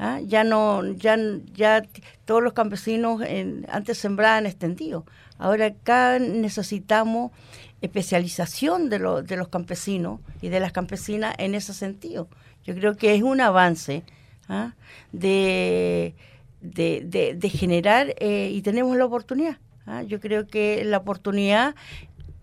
¿Ah? 0.00 0.18
ya 0.26 0.42
no 0.42 0.82
ya 0.94 1.16
ya 1.54 1.82
todos 2.24 2.42
los 2.42 2.54
campesinos 2.54 3.22
antes 3.68 3.98
sembraban 3.98 4.46
extendidos 4.46 5.04
ahora 5.38 5.66
acá 5.66 6.18
necesitamos 6.18 7.30
especialización 7.82 8.88
de, 8.88 8.98
de 8.98 9.36
los 9.36 9.48
campesinos 9.48 10.20
y 10.40 10.48
de 10.48 10.58
las 10.58 10.72
campesinas 10.72 11.34
en 11.38 11.54
ese 11.54 11.74
sentido 11.74 12.28
yo 12.64 12.74
creo 12.74 12.96
que 12.96 13.14
es 13.14 13.22
un 13.22 13.40
avance 13.40 14.02
¿ah? 14.48 14.72
de, 15.12 16.14
de, 16.60 17.50
generar 17.50 18.14
eh, 18.18 18.50
y 18.52 18.62
tenemos 18.62 18.96
la 18.96 19.04
oportunidad 19.04 19.58
¿ah? 19.86 20.02
yo 20.02 20.18
creo 20.18 20.46
que 20.46 20.82
la 20.84 20.98
oportunidad 20.98 21.74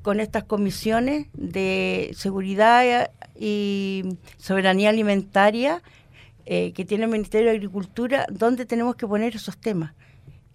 con 0.04 0.20
estas 0.20 0.44
comisiones 0.44 1.28
de 1.34 2.12
seguridad 2.16 3.12
y 3.38 4.06
soberanía 4.38 4.90
alimentaria 4.90 5.82
eh, 6.50 6.72
que 6.74 6.86
tiene 6.86 7.04
el 7.04 7.12
Ministerio 7.12 7.50
de 7.50 7.58
Agricultura, 7.58 8.26
¿dónde 8.32 8.66
tenemos 8.66 8.96
que 8.96 9.06
poner 9.06 9.36
esos 9.36 9.58
temas? 9.58 9.94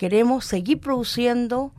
queremos 0.03 0.45
seguir 0.47 0.81
produciendo 0.81 1.71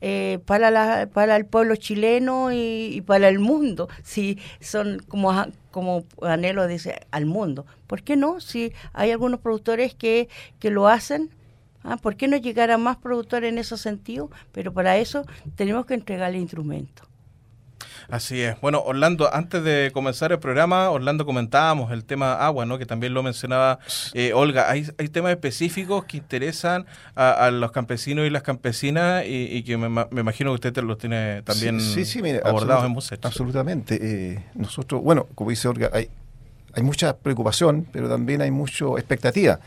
eh, 0.00 0.38
para, 0.46 0.70
la, 0.70 1.10
para 1.12 1.36
el 1.36 1.44
pueblo 1.44 1.76
chileno 1.76 2.50
y, 2.50 3.02
para 3.04 3.28
el 3.28 3.38
mundo, 3.38 3.90
si 4.02 4.38
son 4.60 5.02
como, 5.08 5.30
como 5.70 6.06
anhelo 6.22 6.66
dice 6.68 7.00
al 7.10 7.26
mundo. 7.26 7.66
¿Por 7.86 8.02
qué 8.02 8.16
no? 8.16 8.40
Si 8.40 8.72
hay 8.94 9.10
algunos 9.10 9.40
productores 9.40 9.94
que, 9.94 10.30
que 10.58 10.70
lo 10.70 10.88
hacen, 10.88 11.28
¿ah? 11.82 11.98
¿por 11.98 12.16
qué 12.16 12.28
no 12.28 12.38
llegar 12.38 12.70
a 12.70 12.78
más 12.78 12.96
productores 12.96 13.52
en 13.52 13.58
ese 13.58 13.76
sentido? 13.76 14.30
Pero 14.52 14.72
para 14.72 14.96
eso 14.96 15.26
tenemos 15.54 15.84
que 15.84 15.92
entregarle 15.92 16.38
instrumentos. 16.38 17.06
Así 18.08 18.40
es. 18.40 18.60
Bueno, 18.60 18.82
Orlando, 18.84 19.32
antes 19.34 19.62
de 19.64 19.90
comenzar 19.92 20.32
el 20.32 20.38
programa, 20.38 20.90
Orlando 20.90 21.26
comentábamos 21.26 21.92
el 21.92 22.04
tema 22.04 22.34
agua, 22.34 22.66
¿no? 22.66 22.78
Que 22.78 22.86
también 22.86 23.14
lo 23.14 23.22
mencionaba 23.22 23.78
eh, 24.14 24.32
Olga. 24.32 24.70
Hay, 24.70 24.86
hay 24.98 25.08
temas 25.08 25.32
específicos 25.32 26.04
que 26.04 26.18
interesan 26.18 26.86
a, 27.14 27.50
los 27.50 27.72
campesinos 27.72 28.26
y 28.26 28.30
las 28.30 28.42
campesinas 28.42 29.24
y, 29.26 29.62
que 29.62 29.76
me, 29.76 30.06
imagino 30.20 30.50
que 30.50 30.68
usted 30.68 30.76
los 30.82 30.98
tiene 30.98 31.42
también 31.42 31.80
abordados 32.44 32.84
en 32.84 32.90
Musech. 32.92 33.24
Absolutamente. 33.24 33.98
Eh, 34.00 34.44
nosotros, 34.54 35.02
bueno, 35.02 35.26
como 35.34 35.50
dice 35.50 35.68
Olga, 35.68 35.90
hay, 35.92 36.08
hay 36.74 36.82
mucha 36.82 37.16
preocupación, 37.16 37.86
pero 37.92 38.08
también 38.08 38.42
hay 38.42 38.50
mucha 38.50 38.86
expectativa 38.96 39.60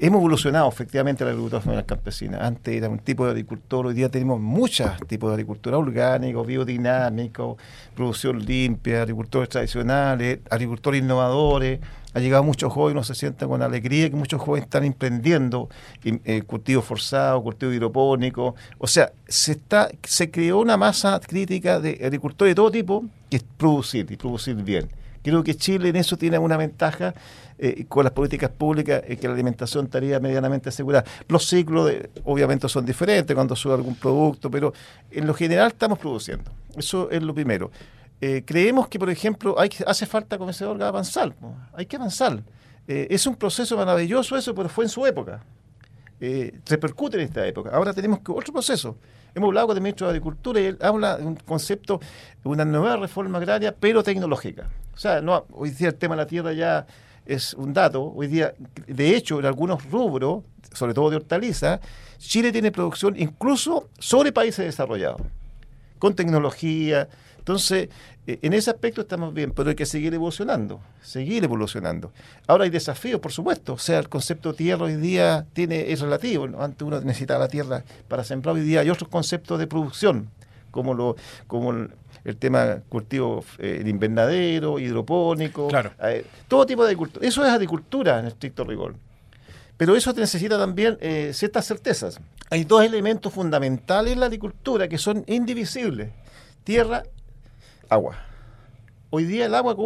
hemos 0.00 0.18
evolucionado 0.18 0.68
efectivamente 0.68 1.24
la 1.24 1.30
agricultura 1.30 1.60
familiar 1.60 1.86
campesina. 1.86 2.38
Antes 2.46 2.74
era 2.74 2.88
un 2.88 2.98
tipo 2.98 3.24
de 3.24 3.32
agricultor, 3.32 3.86
hoy 3.86 3.94
día 3.94 4.08
tenemos 4.08 4.40
muchos 4.40 4.90
tipos 5.06 5.30
de 5.30 5.34
agricultura 5.34 5.78
orgánico, 5.78 6.44
biodinámico, 6.44 7.56
producción 7.94 8.44
limpia, 8.44 9.02
agricultores 9.02 9.48
tradicionales, 9.48 10.40
agricultores 10.50 11.02
innovadores. 11.02 11.80
Ha 12.14 12.20
llegado 12.20 12.44
muchos 12.44 12.72
jóvenes, 12.72 12.94
nos 12.94 13.06
se 13.08 13.14
sienten 13.14 13.48
con 13.48 13.62
alegría 13.62 14.08
que 14.08 14.16
muchos 14.16 14.40
jóvenes 14.40 14.64
están 14.64 14.84
emprendiendo 14.84 15.68
eh, 16.04 16.42
cultivo 16.42 16.80
forzado, 16.80 17.42
cultivo 17.42 17.72
hidropónico. 17.72 18.54
O 18.78 18.86
sea, 18.86 19.12
se 19.26 19.52
está 19.52 19.88
se 20.02 20.30
creó 20.30 20.60
una 20.60 20.76
masa 20.76 21.20
crítica 21.20 21.80
de 21.80 22.00
agricultores 22.04 22.52
de 22.52 22.54
todo 22.54 22.70
tipo 22.70 23.04
que 23.28 23.38
es 23.38 23.42
producir 23.42 24.06
y 24.10 24.16
producir 24.16 24.54
bien. 24.56 24.88
Creo 25.24 25.42
que 25.42 25.54
Chile 25.56 25.88
en 25.88 25.96
eso 25.96 26.18
tiene 26.18 26.38
una 26.38 26.58
ventaja 26.58 27.14
eh, 27.66 27.86
con 27.88 28.04
las 28.04 28.12
políticas 28.12 28.50
públicas 28.50 29.02
eh, 29.06 29.16
que 29.16 29.26
la 29.26 29.32
alimentación 29.32 29.86
estaría 29.86 30.20
medianamente 30.20 30.68
asegurada. 30.68 31.02
Los 31.28 31.46
ciclos 31.48 31.90
obviamente 32.24 32.68
son 32.68 32.84
diferentes 32.84 33.34
cuando 33.34 33.56
sube 33.56 33.72
algún 33.72 33.94
producto, 33.94 34.50
pero 34.50 34.74
en 35.10 35.26
lo 35.26 35.32
general 35.32 35.68
estamos 35.68 35.98
produciendo. 35.98 36.50
Eso 36.76 37.10
es 37.10 37.22
lo 37.22 37.34
primero. 37.34 37.70
Eh, 38.20 38.42
creemos 38.44 38.86
que, 38.88 38.98
por 38.98 39.08
ejemplo, 39.08 39.56
hace 39.86 40.04
falta, 40.04 40.36
como 40.36 40.50
órgano, 40.50 40.84
avanzar. 40.84 41.34
Hay 41.72 41.86
que 41.86 41.96
avanzar. 41.96 42.42
es 42.86 43.26
un 43.26 43.34
proceso 43.34 43.78
maravilloso 43.78 44.36
eso, 44.36 44.54
pero 44.54 44.68
fue 44.68 44.84
en 44.84 44.90
su 44.90 45.06
época. 45.06 45.42
repercute 46.66 47.16
en 47.16 47.22
esta 47.22 47.46
época. 47.46 47.70
Ahora 47.70 47.94
tenemos 47.94 48.18
que 48.18 48.30
otro 48.30 48.52
proceso. 48.52 48.98
Hemos 49.34 49.48
hablado 49.48 49.68
con 49.68 49.76
el 49.78 49.82
ministro 49.82 50.06
de 50.06 50.10
Agricultura 50.10 50.60
y 50.60 50.64
él 50.66 50.78
habla 50.82 51.16
de 51.16 51.24
un 51.24 51.36
concepto, 51.36 51.98
una 52.42 52.66
nueva 52.66 52.98
reforma 52.98 53.38
agraria, 53.38 53.74
pero 53.74 54.02
tecnológica. 54.02 54.68
O 54.92 54.98
sea, 54.98 55.22
no, 55.22 55.46
hoy 55.52 55.70
día 55.70 55.88
el 55.88 55.94
tema 55.94 56.14
de 56.14 56.22
la 56.22 56.26
tierra 56.26 56.52
ya 56.52 56.86
es 57.26 57.54
un 57.54 57.72
dato. 57.72 58.12
Hoy 58.14 58.26
día, 58.26 58.54
de 58.86 59.16
hecho, 59.16 59.38
en 59.38 59.46
algunos 59.46 59.88
rubros, 59.90 60.44
sobre 60.72 60.94
todo 60.94 61.10
de 61.10 61.16
hortaliza, 61.16 61.80
Chile 62.18 62.52
tiene 62.52 62.72
producción 62.72 63.14
incluso 63.18 63.88
sobre 63.98 64.32
países 64.32 64.64
desarrollados, 64.64 65.20
con 65.98 66.14
tecnología. 66.14 67.08
Entonces, 67.38 67.88
eh, 68.26 68.38
en 68.40 68.54
ese 68.54 68.70
aspecto 68.70 69.02
estamos 69.02 69.34
bien, 69.34 69.50
pero 69.50 69.68
hay 69.68 69.76
que 69.76 69.86
seguir 69.86 70.14
evolucionando, 70.14 70.80
seguir 71.02 71.44
evolucionando. 71.44 72.12
Ahora 72.46 72.64
hay 72.64 72.70
desafíos, 72.70 73.20
por 73.20 73.32
supuesto. 73.32 73.74
O 73.74 73.78
sea, 73.78 73.98
el 73.98 74.08
concepto 74.08 74.54
tierra 74.54 74.84
hoy 74.86 74.96
día 74.96 75.46
tiene, 75.52 75.92
es 75.92 76.00
relativo. 76.00 76.48
Antes 76.58 76.86
uno 76.86 77.00
necesitaba 77.00 77.40
la 77.40 77.48
tierra 77.48 77.84
para 78.08 78.24
sembrar, 78.24 78.54
hoy 78.54 78.62
día 78.62 78.80
hay 78.80 78.90
otros 78.90 79.10
conceptos 79.10 79.58
de 79.58 79.66
producción, 79.66 80.30
como, 80.70 80.94
lo, 80.94 81.16
como 81.46 81.88
tema 82.36 82.80
cultivo 82.88 83.44
eh, 83.58 83.82
invernadero, 83.86 84.78
hidropónico, 84.78 85.68
eh, 86.02 86.24
todo 86.48 86.64
tipo 86.64 86.82
de 86.82 86.88
agricultura. 86.88 87.26
Eso 87.26 87.44
es 87.44 87.50
agricultura 87.50 88.18
en 88.18 88.26
estricto 88.26 88.64
rigor. 88.64 88.96
Pero 89.76 89.94
eso 89.94 90.12
necesita 90.12 90.56
también 90.56 90.96
eh, 91.00 91.32
ciertas 91.34 91.66
certezas. 91.66 92.20
Hay 92.48 92.64
dos 92.64 92.82
elementos 92.84 93.32
fundamentales 93.32 94.14
en 94.14 94.20
la 94.20 94.26
agricultura 94.26 94.88
que 94.88 94.98
son 94.98 95.24
indivisibles. 95.26 96.10
Tierra, 96.62 97.02
agua. 97.88 98.16
Hoy 99.10 99.24
día 99.24 99.46
el 99.46 99.54
agua 99.54 99.76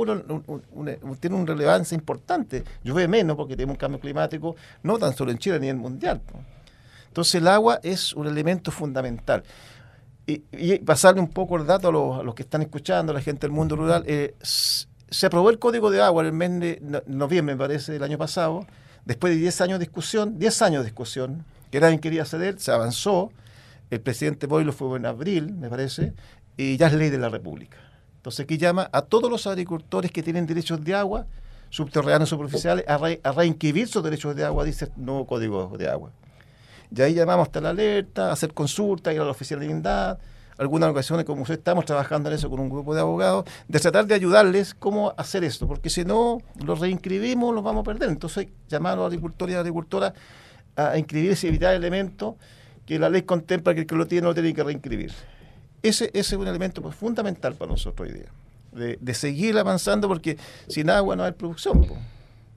tiene 1.20 1.36
una 1.36 1.46
relevancia 1.46 1.94
importante. 1.94 2.64
Llueve 2.84 3.08
menos 3.08 3.36
porque 3.36 3.56
tenemos 3.56 3.74
un 3.74 3.78
cambio 3.78 4.00
climático, 4.00 4.56
no 4.82 4.98
tan 4.98 5.14
solo 5.14 5.32
en 5.32 5.38
Chile 5.38 5.58
ni 5.58 5.68
en 5.68 5.76
el 5.76 5.82
mundial. 5.82 6.20
Entonces 7.08 7.34
el 7.34 7.48
agua 7.48 7.80
es 7.82 8.12
un 8.12 8.26
elemento 8.26 8.70
fundamental 8.70 9.42
y, 10.28 10.78
pasarle 10.80 11.20
un 11.20 11.28
poco 11.28 11.56
el 11.56 11.66
dato 11.66 11.88
a 11.88 12.22
los, 12.22 12.34
que 12.34 12.42
están 12.42 12.60
escuchando, 12.60 13.12
a 13.12 13.14
la 13.14 13.22
gente 13.22 13.46
del 13.46 13.50
mundo 13.50 13.76
rural, 13.76 14.04
eh, 14.06 14.34
se 14.42 15.26
aprobó 15.26 15.48
el 15.48 15.58
Código 15.58 15.90
de 15.90 16.02
Agua 16.02 16.22
en 16.22 16.26
el 16.26 16.32
mes 16.34 16.60
de 16.60 17.02
noviembre, 17.06 17.54
me 17.54 17.58
parece, 17.58 17.92
del 17.92 18.02
año 18.02 18.18
pasado, 18.18 18.66
después 19.06 19.32
de 19.32 19.40
10 19.40 19.60
años 19.62 19.78
de 19.78 19.86
discusión, 19.86 20.38
10 20.38 20.62
años 20.62 20.82
de 20.82 20.90
discusión, 20.90 21.46
que 21.70 21.80
nadie 21.80 21.98
quería 21.98 22.26
ceder, 22.26 22.60
se 22.60 22.70
avanzó, 22.70 23.32
el 23.90 24.02
presidente 24.02 24.46
Boyle 24.46 24.70
fue 24.72 24.98
en 24.98 25.06
abril, 25.06 25.54
me 25.54 25.70
parece, 25.70 26.12
y 26.58 26.76
ya 26.76 26.88
es 26.88 26.92
ley 26.92 27.08
de 27.08 27.18
la 27.18 27.30
República. 27.30 27.78
Entonces 28.16 28.44
aquí 28.44 28.58
llama 28.58 28.90
a 28.92 29.02
todos 29.02 29.30
los 29.30 29.46
agricultores 29.46 30.10
que 30.10 30.22
tienen 30.22 30.46
derechos 30.46 30.84
de 30.84 30.94
agua, 30.94 31.26
subterráneos 31.70 32.28
superficiales, 32.28 32.84
a, 32.86 32.96
a 32.96 33.32
reinscribir 33.32 33.88
sus 33.88 34.02
derechos 34.02 34.36
de 34.36 34.44
agua, 34.44 34.64
dice 34.64 34.90
el 34.94 35.04
nuevo 35.04 35.26
Código 35.26 35.74
de 35.78 35.88
Agua. 35.88 36.12
Y 36.94 37.02
ahí 37.02 37.14
llamamos 37.14 37.48
hasta 37.48 37.60
la 37.60 37.70
alerta, 37.70 38.32
hacer 38.32 38.54
consultas, 38.54 39.14
ir 39.14 39.20
a 39.20 39.24
la 39.24 39.30
oficialidad, 39.30 40.18
algunas 40.58 40.90
ocasiones, 40.90 41.24
como 41.24 41.42
usted, 41.42 41.54
estamos 41.54 41.84
trabajando 41.84 42.28
en 42.28 42.34
eso 42.34 42.50
con 42.50 42.58
un 42.58 42.68
grupo 42.68 42.94
de 42.94 43.00
abogados, 43.00 43.44
de 43.68 43.78
tratar 43.78 44.06
de 44.06 44.14
ayudarles 44.14 44.74
cómo 44.74 45.14
hacer 45.16 45.44
esto, 45.44 45.68
porque 45.68 45.88
si 45.88 46.04
no 46.04 46.38
los 46.64 46.80
reinscribimos, 46.80 47.54
los 47.54 47.62
vamos 47.62 47.82
a 47.82 47.84
perder. 47.84 48.08
Entonces, 48.08 48.48
llamar 48.68 48.94
a 48.94 48.96
los 48.96 49.06
agricultores 49.06 49.54
y 49.54 49.58
agricultoras 49.58 50.12
a 50.74 50.98
inscribirse 50.98 51.46
y 51.46 51.50
evitar 51.50 51.74
elementos 51.74 52.34
que 52.84 52.98
la 52.98 53.08
ley 53.08 53.22
contempla 53.22 53.74
que 53.74 53.80
el 53.80 53.86
que 53.86 53.94
lo 53.94 54.06
tiene 54.06 54.22
no 54.22 54.28
lo 54.28 54.34
tiene 54.34 54.52
que 54.52 54.64
reinscribir. 54.64 55.12
Ese, 55.82 56.06
ese 56.06 56.18
es 56.18 56.32
un 56.32 56.48
elemento 56.48 56.82
fundamental 56.90 57.54
para 57.54 57.70
nosotros 57.70 58.08
hoy 58.08 58.14
día, 58.14 58.98
de, 59.00 59.14
seguir 59.14 59.56
avanzando, 59.58 60.08
porque 60.08 60.36
sin 60.68 60.90
agua 60.90 61.14
no 61.14 61.22
hay 61.22 61.32
producción. 61.32 61.86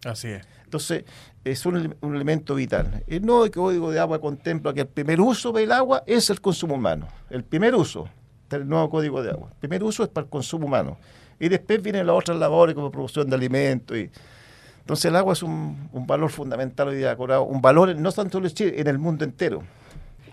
Así 0.03 0.29
es. 0.29 0.43
Entonces, 0.71 1.03
es 1.43 1.65
un, 1.65 1.97
elemento 2.01 2.55
vital. 2.55 3.03
El 3.05 3.25
nuevo 3.25 3.45
Código 3.51 3.91
de 3.91 3.99
Agua 3.99 4.21
contempla 4.21 4.73
que 4.73 4.79
el 4.79 4.87
primer 4.87 5.19
uso 5.19 5.51
del 5.51 5.69
agua 5.69 6.01
es 6.07 6.29
el 6.29 6.39
consumo 6.39 6.75
humano. 6.75 7.09
El 7.29 7.43
primer 7.43 7.75
uso 7.75 8.07
del 8.49 8.69
nuevo 8.69 8.89
Código 8.89 9.21
de 9.21 9.31
Agua. 9.31 9.49
El 9.51 9.57
primer 9.57 9.83
uso 9.83 10.03
es 10.03 10.07
para 10.07 10.23
el 10.23 10.29
consumo 10.29 10.67
humano. 10.67 10.97
Y 11.41 11.49
después 11.49 11.81
vienen 11.81 12.07
las 12.07 12.15
otras 12.15 12.37
labores 12.37 12.73
como 12.73 12.89
producción 12.89 13.29
de 13.29 13.35
alimentos. 13.35 13.97
Entonces, 14.79 15.03
el 15.03 15.15
agua 15.17 15.33
es 15.33 15.43
un, 15.43 15.89
valor 16.07 16.29
fundamental 16.29 16.87
hoy 16.87 16.95
día, 16.95 17.17
un 17.17 17.61
valor 17.61 17.93
no 17.93 18.09
tanto 18.13 18.37
en 18.37 18.47
Chile, 18.47 18.79
en 18.79 18.87
el 18.87 18.97
mundo 18.97 19.25
entero. 19.25 19.63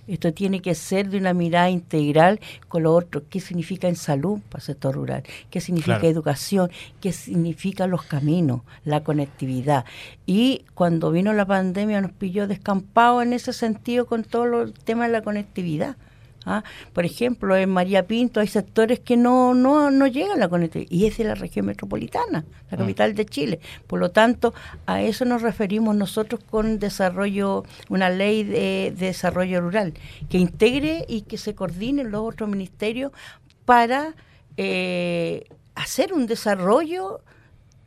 Esto 0.09 0.33
tiene 0.33 0.61
que 0.61 0.75
ser 0.75 1.11
de 1.11 1.19
una 1.19 1.35
mirada 1.35 1.71
integral 1.71 2.41
con 2.67 2.83
lo 2.85 2.95
otro. 2.95 3.23
¿Qué 3.29 3.41
significa 3.41 3.88
en 3.88 3.97
salud 3.97 4.41
para 4.49 4.61
el 4.61 4.67
sector 4.67 4.95
rural? 4.95 5.23
¿Qué 5.50 5.61
significa 5.61 6.07
educación? 6.07 6.71
¿Qué 7.00 7.12
significa 7.12 7.87
los 7.87 8.03
caminos? 8.03 8.62
La 8.85 9.05
conectividad. 9.05 9.85
Y 10.27 10.65
cuando 10.75 11.11
vino 11.11 11.33
la 11.35 11.47
pandemia 11.47 12.00
nos 12.00 12.12
pilló 12.12 12.47
descampados 12.47 13.23
en 13.23 13.35
ese 13.35 13.53
sentido 13.53 14.07
con 14.07 14.25
todo 14.25 14.62
el 14.62 14.73
tema 14.73 15.07
de 15.07 15.12
la 15.12 15.23
conectividad. 15.23 15.97
¿Ah? 16.49 16.64
Por 16.93 17.05
ejemplo, 17.05 17.57
en 17.57 17.71
María 17.71 18.07
Pinto 18.07 18.40
hay 18.40 18.49
sectores 18.49 19.00
que 19.00 19.17
no, 19.17 19.55
no, 19.55 19.90
no 19.90 20.07
llegan 20.07 20.33
a 20.33 20.37
la 20.37 20.49
conectividad 20.49 20.90
y 20.90 21.07
es 21.07 21.19
de 21.19 21.25
la 21.25 21.35
región 21.35 21.67
metropolitana, 21.67 22.45
la 22.71 22.75
ah. 22.75 22.76
capital 22.76 23.14
de 23.14 23.26
Chile. 23.26 23.61
Por 23.87 24.00
lo 24.00 24.11
tanto, 24.11 24.55
a 24.87 25.02
eso 25.02 25.25
nos 25.25 25.43
referimos 25.43 25.95
nosotros 25.95 26.40
con 26.50 26.78
desarrollo, 26.78 27.64
una 27.88 28.11
ley 28.11 28.45
de, 28.45 28.95
desarrollo 28.97 29.61
rural, 29.61 29.95
que 30.28 30.38
integre 30.38 31.05
y 31.09 31.23
que 31.23 31.38
se 31.38 31.55
coordine 31.55 32.05
los 32.05 32.23
otros 32.23 32.49
ministerios 32.49 33.12
para 33.64 34.14
eh, 34.57 35.45
hacer 35.75 36.12
un 36.12 36.26
desarrollo 36.26 37.21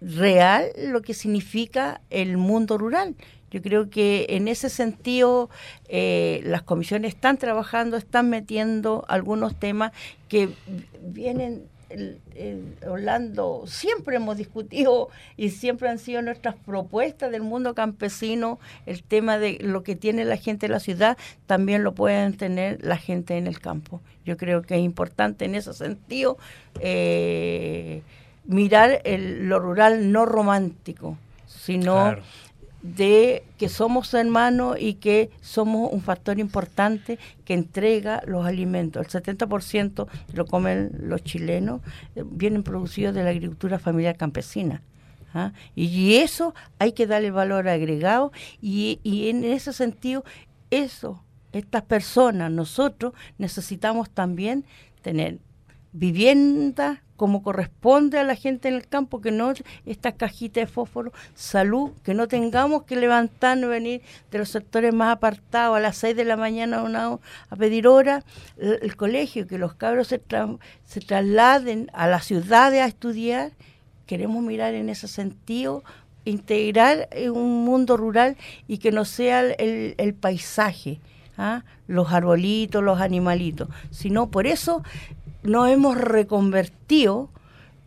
real 0.01 0.71
lo 0.77 1.01
que 1.01 1.13
significa 1.13 2.01
el 2.09 2.37
mundo 2.37 2.77
rural. 2.77 3.15
Yo 3.51 3.61
creo 3.61 3.89
que 3.89 4.25
en 4.29 4.47
ese 4.47 4.69
sentido 4.69 5.49
eh, 5.89 6.41
las 6.43 6.63
comisiones 6.63 7.13
están 7.13 7.37
trabajando, 7.37 7.97
están 7.97 8.29
metiendo 8.29 9.05
algunos 9.07 9.55
temas 9.59 9.91
que 10.29 10.49
vienen 11.01 11.65
Orlando, 12.87 13.63
siempre 13.67 14.15
hemos 14.15 14.37
discutido 14.37 15.09
y 15.37 15.49
siempre 15.49 15.89
han 15.89 15.99
sido 15.99 16.21
nuestras 16.21 16.55
propuestas 16.55 17.31
del 17.31 17.41
mundo 17.41 17.75
campesino, 17.75 18.59
el 18.85 19.03
tema 19.03 19.37
de 19.37 19.57
lo 19.61 19.83
que 19.83 19.95
tiene 19.95 20.25
la 20.25 20.37
gente 20.37 20.67
en 20.67 20.71
la 20.71 20.79
ciudad, 20.79 21.17
también 21.47 21.83
lo 21.83 21.93
pueden 21.93 22.37
tener 22.37 22.83
la 22.83 22.97
gente 22.97 23.37
en 23.37 23.47
el 23.47 23.59
campo. 23.59 24.01
Yo 24.25 24.37
creo 24.37 24.61
que 24.61 24.75
es 24.75 24.81
importante 24.81 25.45
en 25.45 25.55
ese 25.55 25.73
sentido 25.73 26.37
eh, 26.79 28.01
mirar 28.45 29.01
el, 29.03 29.49
lo 29.49 29.59
rural 29.59 30.11
no 30.11 30.25
romántico, 30.25 31.17
sino 31.47 32.15
de 32.81 33.43
que 33.57 33.69
somos 33.69 34.13
hermanos 34.13 34.77
y 34.79 34.95
que 34.95 35.29
somos 35.41 35.91
un 35.91 36.01
factor 36.01 36.39
importante 36.39 37.19
que 37.45 37.53
entrega 37.53 38.21
los 38.25 38.45
alimentos. 38.45 39.05
El 39.05 39.23
70% 39.23 40.07
lo 40.33 40.45
comen 40.45 40.91
los 40.99 41.23
chilenos, 41.23 41.81
eh, 42.15 42.23
vienen 42.25 42.63
producidos 42.63 43.13
de 43.13 43.23
la 43.23 43.29
agricultura 43.29 43.79
familiar 43.79 44.17
campesina. 44.17 44.81
¿ah? 45.33 45.53
Y, 45.75 46.15
eso 46.15 46.53
hay 46.79 46.93
que 46.93 47.07
darle 47.07 47.31
valor 47.31 47.67
agregado 47.67 48.31
y, 48.61 48.99
y 49.03 49.29
en 49.29 49.43
ese 49.43 49.73
sentido, 49.73 50.23
eso, 50.71 51.23
estas 51.51 51.83
personas, 51.83 52.51
nosotros 52.51 53.13
necesitamos 53.37 54.09
también 54.09 54.65
tener 55.01 55.39
vivienda 55.91 57.03
como 57.21 57.43
corresponde 57.43 58.17
a 58.17 58.23
la 58.23 58.33
gente 58.33 58.67
en 58.67 58.73
el 58.73 58.87
campo, 58.87 59.21
que 59.21 59.29
no 59.29 59.53
esta 59.85 60.13
cajita 60.13 60.59
de 60.59 60.65
fósforo, 60.65 61.13
salud, 61.35 61.91
que 62.03 62.15
no 62.15 62.27
tengamos 62.27 62.81
que 62.81 62.95
levantarnos 62.95 63.69
venir 63.69 64.01
de 64.31 64.39
los 64.39 64.49
sectores 64.49 64.91
más 64.91 65.15
apartados 65.17 65.77
a 65.77 65.79
las 65.79 65.97
6 65.97 66.15
de 66.15 66.25
la 66.25 66.35
mañana 66.35 66.83
a, 67.51 67.55
pedir 67.55 67.85
hora, 67.85 68.23
el, 68.57 68.95
colegio, 68.95 69.45
que 69.45 69.59
los 69.59 69.75
cabros 69.75 70.07
se, 70.07 70.19
se 70.83 70.99
trasladen 70.99 71.91
a 71.93 72.07
las 72.07 72.25
ciudades 72.25 72.81
a 72.81 72.87
estudiar, 72.87 73.51
queremos 74.07 74.41
mirar 74.41 74.73
en 74.73 74.89
ese 74.89 75.07
sentido, 75.07 75.83
integrar 76.25 77.07
en 77.11 77.33
un 77.33 77.63
mundo 77.63 77.97
rural 77.97 78.35
y 78.67 78.79
que 78.79 78.91
no 78.91 79.05
sea 79.05 79.41
el, 79.41 79.93
el 79.99 80.13
paisaje. 80.15 80.99
¿ah? 81.37 81.63
los 81.87 82.11
arbolitos, 82.11 82.83
los 82.83 83.01
animalitos, 83.01 83.67
sino 83.89 84.29
por 84.29 84.47
eso 84.47 84.83
nos 85.43 85.69
hemos 85.69 85.97
reconvertido 85.97 87.29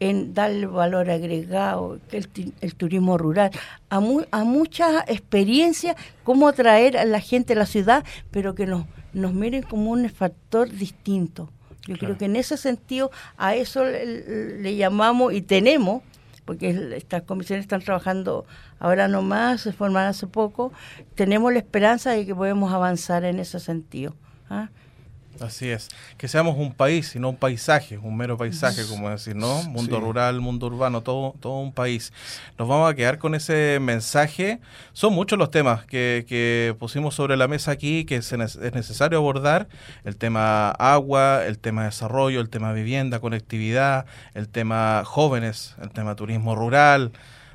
en 0.00 0.34
darle 0.34 0.66
valor 0.66 1.08
agregado, 1.08 1.98
que 2.10 2.18
el, 2.60 2.74
turismo 2.74 3.16
rural, 3.16 3.50
a, 3.90 3.96
a 4.32 4.44
mucha 4.44 5.00
experiencia, 5.06 5.96
cómo 6.24 6.48
atraer 6.48 6.98
a 6.98 7.04
la 7.04 7.20
gente 7.20 7.54
a 7.54 7.56
la 7.56 7.66
ciudad, 7.66 8.04
pero 8.30 8.54
que 8.54 8.66
nos, 8.66 8.86
nos 9.12 9.32
miren 9.32 9.62
como 9.62 9.90
un 9.90 10.08
factor 10.10 10.68
distinto. 10.70 11.48
Yo 11.86 11.96
creo 11.96 12.16
que 12.16 12.24
en 12.24 12.36
ese 12.36 12.56
sentido 12.56 13.10
a 13.36 13.54
eso 13.54 13.84
le, 13.84 14.76
llamamos 14.76 15.34
y 15.34 15.42
tenemos, 15.42 16.02
porque 16.44 16.94
estas 16.96 17.22
comisiones 17.22 17.64
están 17.64 17.82
trabajando 17.82 18.46
ahora 18.78 19.06
nomás, 19.06 19.62
se 19.62 19.72
forman 19.72 20.06
hace 20.06 20.26
poco, 20.26 20.72
tenemos 21.14 21.52
la 21.52 21.58
esperanza 21.58 22.12
de 22.12 22.24
que 22.24 22.34
podemos 22.34 22.72
avanzar 22.72 23.24
en 23.24 23.38
ese 23.38 23.60
sentido. 23.60 24.14
¿ah? 24.48 24.70
Así 25.40 25.68
es, 25.68 25.88
que 26.16 26.28
seamos 26.28 26.56
un 26.56 26.72
país 26.72 27.14
y 27.16 27.18
no 27.18 27.30
un 27.30 27.36
paisaje, 27.36 27.98
un 27.98 28.16
mero 28.16 28.36
paisaje, 28.36 28.86
como 28.88 29.10
decir, 29.10 29.34
¿no? 29.34 29.62
Mundo 29.64 29.98
rural, 30.00 30.40
mundo 30.40 30.66
urbano, 30.66 31.02
todo, 31.02 31.34
todo 31.40 31.58
un 31.58 31.72
país. 31.72 32.12
Nos 32.58 32.68
vamos 32.68 32.90
a 32.90 32.94
quedar 32.94 33.18
con 33.18 33.34
ese 33.34 33.78
mensaje. 33.80 34.60
Son 34.92 35.12
muchos 35.12 35.38
los 35.38 35.50
temas 35.50 35.84
que, 35.86 36.24
que 36.28 36.76
pusimos 36.78 37.14
sobre 37.14 37.36
la 37.36 37.48
mesa 37.48 37.72
aquí 37.72 38.04
que 38.04 38.16
es 38.16 38.32
necesario 38.32 39.18
abordar. 39.18 39.68
El 40.04 40.16
tema 40.16 40.70
agua, 40.70 41.44
el 41.46 41.58
tema 41.58 41.84
desarrollo, 41.84 42.40
el 42.40 42.48
tema 42.48 42.72
vivienda, 42.72 43.18
conectividad, 43.18 44.06
el 44.34 44.48
tema 44.48 45.02
jóvenes, 45.04 45.74
el 45.82 45.90
tema 45.90 46.14
turismo 46.14 46.54
rural, 46.54 47.12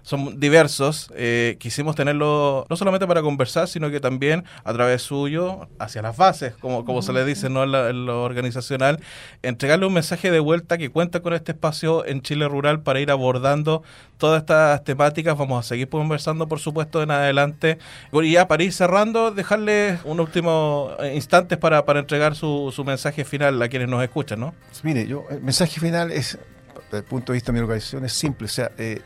son 0.10 0.40
diversos. 0.40 1.12
Eh, 1.16 1.58
quisimos 1.60 1.96
tenerlo 1.96 2.66
no 2.68 2.76
solamente 2.76 3.06
para 3.06 3.22
conversar, 3.22 3.68
sino 3.68 3.92
que 3.92 4.00
también 4.00 4.44
a 4.64 4.74
través 4.74 5.04
suyo, 5.04 5.68
hacia 5.78 6.02
las 6.02 6.18
bases, 6.18 6.56
como, 6.56 6.84
como 6.84 7.04
se 7.04 7.14
le 7.14 7.24
dice 7.26 7.48
¿no? 7.48 7.64
en, 7.64 8.08
lo 8.08 8.24
organizacional, 8.24 9.02
entregarle 9.44 9.86
un 9.86 9.94
mensaje 9.94 10.32
de 10.32 10.40
vuelta 10.40 10.80
que 10.80 10.90
cuenta 10.90 11.20
con 11.20 11.34
este 11.34 11.52
espacio 11.52 12.08
en 12.08 12.24
Chile 12.24 12.48
Rural 12.48 12.82
para 12.82 13.00
ir 13.00 13.12
abordando 13.12 13.84
todas 14.18 14.40
estas 14.42 14.84
temáticas. 14.84 15.38
Vamos 15.38 15.64
a 15.64 15.70
seguir 15.70 15.88
conversando, 15.90 16.48
por 16.48 16.58
supuesto, 16.58 17.04
en 17.04 17.12
adelante. 17.12 17.78
Y 18.12 18.32
ya 18.32 18.48
para 18.48 18.64
ir 18.64 18.74
cerrando, 18.74 19.30
dejarle 19.30 20.00
un 20.06 20.20
último 20.20 20.90
eh, 21.00 21.14
instantes 21.14 21.60
para, 21.60 21.86
para 21.86 22.00
entregar 22.00 22.36
su, 22.36 22.74
su 22.76 22.84
mensaje 22.84 23.26
final 23.26 23.62
a 23.62 23.70
quienes 23.70 23.88
nos 23.88 24.02
escuchan, 24.02 24.40
¿no? 24.40 24.56
Mire, 24.82 25.06
yo, 25.06 25.26
el 25.30 25.42
mensaje 25.44 25.80
final 25.80 26.12
es 26.12 26.40
desde 26.86 26.98
el 27.00 27.04
punto 27.04 27.32
de 27.32 27.38
vista 27.38 27.52
de 27.52 27.60
mi 27.60 27.64
organización, 27.64 28.06
es 28.06 28.14
simple. 28.14 28.46
O 28.46 28.50
sea, 28.50 28.72
eh, 28.78 29.02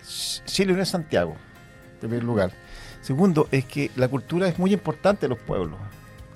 Chile 0.45 0.73
no 0.73 0.81
es 0.81 0.89
Santiago, 0.89 1.35
en 1.93 1.99
primer 1.99 2.23
lugar. 2.23 2.51
Segundo, 3.01 3.47
es 3.51 3.65
que 3.65 3.91
la 3.95 4.07
cultura 4.07 4.47
es 4.47 4.57
muy 4.57 4.73
importante 4.73 5.25
en 5.25 5.31
los 5.31 5.39
pueblos. 5.39 5.79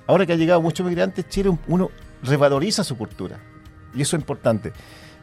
Ahora 0.06 0.26
que 0.26 0.32
ha 0.32 0.36
llegado 0.36 0.60
muchos 0.60 0.86
migrantes, 0.86 1.28
Chile 1.28 1.56
uno 1.66 1.90
revaloriza 2.22 2.84
su 2.84 2.96
cultura. 2.96 3.38
Y 3.94 4.02
eso 4.02 4.16
es 4.16 4.20
importante. 4.20 4.72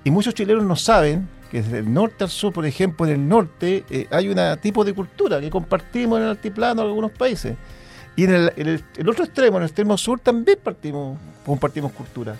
Y 0.04 0.12
muchos 0.12 0.34
chilenos 0.34 0.64
no 0.64 0.76
saben 0.76 1.28
que 1.52 1.62
desde 1.62 1.80
el 1.80 1.94
norte 1.94 2.24
al 2.24 2.30
sur, 2.30 2.54
por 2.54 2.66
ejemplo, 2.66 3.06
en 3.06 3.14
el 3.14 3.28
norte 3.28 3.84
eh, 3.90 4.08
hay 4.12 4.30
un 4.30 4.38
tipo 4.60 4.84
de 4.84 4.94
cultura 4.94 5.40
que 5.40 5.50
compartimos 5.50 6.18
en 6.18 6.26
el 6.26 6.30
altiplano 6.32 6.82
en 6.82 6.88
algunos 6.88 7.12
países. 7.12 7.56
Y 8.16 8.24
en 8.24 8.34
el, 8.34 8.54
en 8.56 8.84
el 8.98 9.10
otro 9.10 9.26
extremo, 9.26 9.58
en 9.58 9.64
el 9.64 9.68
extremo 9.68 9.98
sur, 9.98 10.20
también 10.20 10.60
partimos, 10.64 11.18
compartimos 11.46 11.92
cultura. 11.92 12.36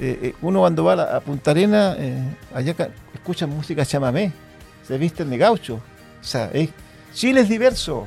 Eh, 0.00 0.18
eh, 0.22 0.34
uno 0.42 0.60
cuando 0.60 0.84
va 0.84 1.16
a, 1.16 1.20
Punta 1.20 1.52
Arena, 1.52 1.94
eh, 1.98 2.20
allá 2.52 2.74
escucha 3.12 3.46
música 3.46 3.86
chamamé, 3.86 4.32
se 4.86 4.98
visten 4.98 5.30
de 5.30 5.38
gaucho. 5.38 5.76
O 6.20 6.24
sea, 6.24 6.50
Chile 7.12 7.42
es 7.42 7.48
diverso. 7.48 8.06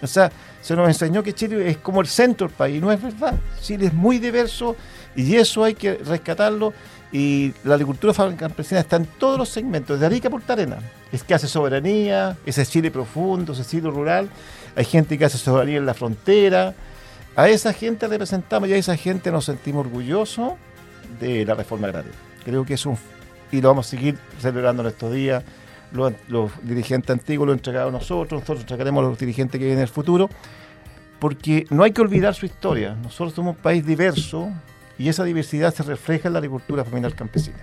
O 0.00 0.06
sea, 0.06 0.30
se 0.62 0.74
nos 0.76 0.88
enseñó 0.88 1.22
que 1.22 1.34
Chile 1.34 1.68
es 1.68 1.76
como 1.78 2.00
el 2.00 2.06
centro 2.06 2.46
del 2.46 2.56
país, 2.56 2.80
no 2.80 2.90
es 2.92 3.02
verdad. 3.02 3.34
Chile 3.60 3.86
es 3.86 3.94
muy 3.94 4.18
diverso 4.18 4.76
y 5.16 5.36
eso 5.36 5.64
hay 5.64 5.74
que 5.74 5.94
rescatarlo. 5.94 6.72
Y 7.10 7.54
la 7.64 7.74
agricultura 7.74 8.12
campesina 8.36 8.80
está 8.80 8.96
en 8.96 9.06
todos 9.06 9.38
los 9.38 9.48
segmentos, 9.48 9.98
de 9.98 10.06
Arica 10.06 10.28
a 10.28 10.30
Punta 10.30 10.52
Arena. 10.52 10.78
Es 11.10 11.22
que 11.24 11.34
hace 11.34 11.48
soberanía, 11.48 12.36
ese 12.46 12.64
Chile 12.64 12.90
profundo, 12.90 13.52
ese 13.52 13.64
Chile 13.64 13.90
rural. 13.90 14.28
Hay 14.76 14.84
gente 14.84 15.18
que 15.18 15.24
hace 15.24 15.38
soberanía 15.38 15.78
en 15.78 15.86
la 15.86 15.94
frontera. 15.94 16.74
A 17.34 17.48
esa 17.48 17.72
gente 17.72 18.06
representamos 18.06 18.68
y 18.68 18.74
a 18.74 18.76
esa 18.76 18.96
gente 18.96 19.30
nos 19.30 19.46
sentimos 19.46 19.86
orgullosos 19.86 20.52
de 21.20 21.44
la 21.44 21.54
reforma 21.54 21.88
agraria. 21.88 22.12
Creo 22.44 22.64
que 22.64 22.74
es 22.74 22.86
un... 22.86 22.96
y 23.50 23.60
lo 23.60 23.68
vamos 23.68 23.86
a 23.86 23.90
seguir 23.90 24.18
celebrando 24.38 24.82
en 24.82 24.88
estos 24.88 25.12
días. 25.12 25.44
Los, 25.92 26.12
dirigentes 26.62 27.10
antiguos 27.10 27.46
lo 27.46 27.52
han 27.52 27.58
entregado 27.58 27.88
a 27.88 27.92
nosotros, 27.92 28.40
nosotros 28.40 28.60
entregaremos 28.60 29.04
a 29.04 29.08
los 29.08 29.18
dirigentes 29.18 29.58
que 29.58 29.64
vienen 29.64 29.78
en 29.78 29.82
el 29.82 29.88
futuro, 29.88 30.28
porque 31.18 31.66
no 31.70 31.82
hay 31.82 31.92
que 31.92 32.02
olvidar 32.02 32.34
su 32.34 32.44
historia. 32.46 32.94
Nosotros 32.94 33.32
somos 33.32 33.56
un 33.56 33.62
país 33.62 33.86
diverso 33.86 34.50
y 34.98 35.08
esa 35.08 35.24
diversidad 35.24 35.72
se 35.72 35.82
refleja 35.82 36.28
en 36.28 36.34
la 36.34 36.40
agricultura 36.40 36.84
familiar 36.84 37.14
campesina. 37.14 37.58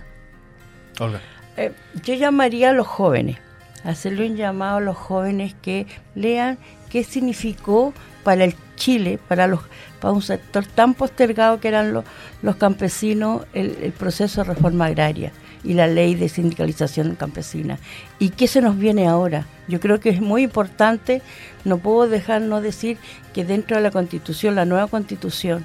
Eh, 1.56 1.72
yo 2.02 2.14
llamaría 2.14 2.70
a 2.70 2.72
los 2.72 2.86
jóvenes, 2.86 3.38
hacerle 3.84 4.28
un 4.28 4.36
llamado 4.36 4.78
a 4.78 4.80
los 4.80 4.96
jóvenes 4.96 5.54
que 5.62 5.86
lean 6.14 6.58
qué 6.90 7.04
significó 7.04 7.94
para 8.26 8.42
el 8.42 8.56
Chile, 8.74 9.20
para 9.28 9.46
los 9.46 9.60
para 10.00 10.12
un 10.12 10.20
sector 10.20 10.66
tan 10.66 10.94
postergado 10.94 11.60
que 11.60 11.68
eran 11.68 11.92
los, 11.92 12.04
los 12.42 12.56
campesinos, 12.56 13.46
el, 13.52 13.92
proceso 13.92 14.42
de 14.42 14.52
reforma 14.52 14.86
agraria 14.86 15.30
y 15.62 15.74
la 15.74 15.86
ley 15.86 16.16
de 16.16 16.28
sindicalización 16.28 17.14
campesina. 17.14 17.78
¿Y 18.18 18.30
qué 18.30 18.48
se 18.48 18.60
nos 18.60 18.76
viene 18.78 19.06
ahora? 19.06 19.46
Yo 19.68 19.78
creo 19.78 20.00
que 20.00 20.08
es 20.08 20.20
muy 20.20 20.42
importante, 20.42 21.22
no 21.64 21.78
puedo 21.78 22.08
dejar 22.08 22.42
no 22.42 22.60
decir 22.60 22.98
que 23.32 23.44
dentro 23.44 23.76
de 23.76 23.84
la 23.84 23.92
constitución, 23.92 24.56
la 24.56 24.64
nueva 24.64 24.88
constitución, 24.88 25.64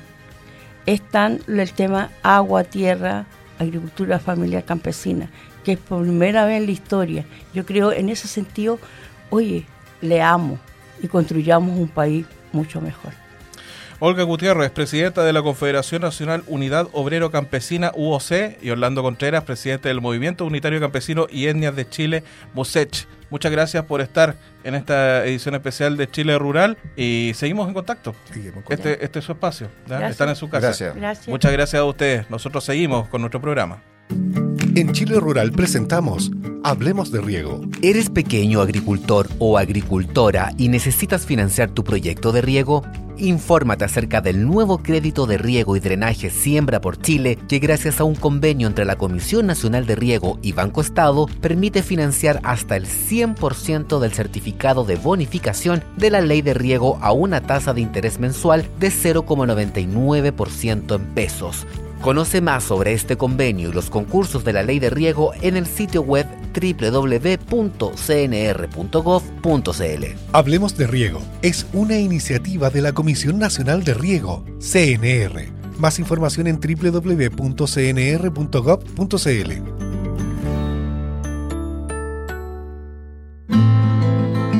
están 0.85 1.39
el 1.47 1.73
tema 1.73 2.11
agua, 2.21 2.63
tierra, 2.63 3.25
agricultura 3.57 4.19
familiar 4.19 4.65
campesina, 4.65 5.31
que 5.63 5.71
es 5.71 5.79
por 5.79 6.03
primera 6.03 6.45
vez 6.45 6.59
en 6.59 6.67
la 6.67 6.71
historia. 6.73 7.25
Yo 7.55 7.65
creo 7.65 7.91
en 7.91 8.09
ese 8.09 8.27
sentido, 8.27 8.77
oye, 9.31 9.65
leamos 9.99 10.59
y 11.01 11.07
construyamos 11.07 11.75
un 11.75 11.87
país 11.87 12.27
mucho 12.51 12.81
mejor. 12.81 13.13
Olga 14.03 14.23
Gutiérrez, 14.23 14.71
presidenta 14.71 15.23
de 15.23 15.31
la 15.31 15.43
Confederación 15.43 16.01
Nacional 16.01 16.43
Unidad 16.47 16.87
Obrero 16.91 17.29
Campesina 17.29 17.91
UOC, 17.93 18.57
y 18.59 18.71
Orlando 18.71 19.03
Contreras, 19.03 19.43
presidente 19.43 19.89
del 19.89 20.01
Movimiento 20.01 20.43
Unitario 20.43 20.79
Campesino 20.79 21.27
y 21.29 21.45
Etnias 21.45 21.75
de 21.75 21.87
Chile, 21.87 22.23
MUSECH. 22.55 23.05
Muchas 23.29 23.51
gracias 23.51 23.85
por 23.85 24.01
estar 24.01 24.35
en 24.63 24.73
esta 24.73 25.23
edición 25.23 25.53
especial 25.53 25.97
de 25.97 26.09
Chile 26.09 26.35
Rural 26.39 26.79
y 26.95 27.33
seguimos 27.35 27.67
en 27.67 27.75
contacto. 27.75 28.15
Este, 28.69 29.05
este 29.05 29.19
es 29.19 29.25
su 29.25 29.33
espacio, 29.33 29.69
están 29.85 30.29
en 30.29 30.35
su 30.35 30.49
casa. 30.49 30.93
Gracias. 30.95 31.27
Muchas 31.27 31.51
gracias 31.51 31.79
a 31.79 31.85
ustedes. 31.85 32.27
Nosotros 32.27 32.63
seguimos 32.63 33.07
con 33.07 33.21
nuestro 33.21 33.39
programa. 33.39 33.83
En 34.73 34.93
Chile 34.93 35.19
Rural 35.19 35.51
presentamos 35.51 36.31
Hablemos 36.63 37.11
de 37.11 37.19
Riego. 37.19 37.59
¿Eres 37.81 38.09
pequeño 38.09 38.61
agricultor 38.61 39.27
o 39.37 39.57
agricultora 39.57 40.53
y 40.57 40.69
necesitas 40.69 41.25
financiar 41.25 41.71
tu 41.71 41.83
proyecto 41.83 42.31
de 42.31 42.41
riego? 42.41 42.81
Infórmate 43.17 43.83
acerca 43.83 44.21
del 44.21 44.47
nuevo 44.47 44.77
crédito 44.77 45.25
de 45.25 45.37
riego 45.37 45.75
y 45.75 45.81
drenaje 45.81 46.29
Siembra 46.29 46.79
por 46.79 47.01
Chile, 47.01 47.37
que 47.49 47.59
gracias 47.59 47.99
a 47.99 48.05
un 48.05 48.15
convenio 48.15 48.65
entre 48.65 48.85
la 48.85 48.95
Comisión 48.95 49.45
Nacional 49.45 49.85
de 49.85 49.97
Riego 49.97 50.39
y 50.41 50.53
Banco 50.53 50.79
Estado 50.79 51.27
permite 51.41 51.83
financiar 51.83 52.39
hasta 52.43 52.77
el 52.77 52.85
100% 52.85 53.99
del 53.99 54.13
certificado 54.13 54.85
de 54.85 54.95
bonificación 54.95 55.83
de 55.97 56.11
la 56.11 56.21
ley 56.21 56.41
de 56.41 56.53
riego 56.53 56.97
a 57.01 57.11
una 57.11 57.41
tasa 57.41 57.73
de 57.73 57.81
interés 57.81 58.19
mensual 58.19 58.65
de 58.79 58.87
0,99% 58.87 60.95
en 60.95 61.05
pesos. 61.13 61.67
Conoce 62.01 62.41
más 62.41 62.63
sobre 62.63 62.93
este 62.93 63.15
convenio 63.15 63.69
y 63.69 63.73
los 63.73 63.91
concursos 63.91 64.43
de 64.43 64.53
la 64.53 64.63
ley 64.63 64.79
de 64.79 64.89
riego 64.89 65.33
en 65.41 65.55
el 65.55 65.67
sitio 65.67 66.01
web 66.01 66.25
www.cnr.gov.cl. 66.53 67.65
Hablemos 70.33 70.77
de 70.77 70.87
Riego. 70.87 71.21
Es 71.41 71.67
una 71.73 71.97
iniciativa 71.97 72.69
de 72.69 72.81
la 72.81 72.93
Comisión 72.93 73.37
Nacional 73.39 73.83
de 73.83 73.93
Riego, 73.93 74.43
CNR. 74.59 75.51
Más 75.77 75.99
información 75.99 76.47
en 76.47 76.59
www.cnr.gov.cl. 76.59 77.11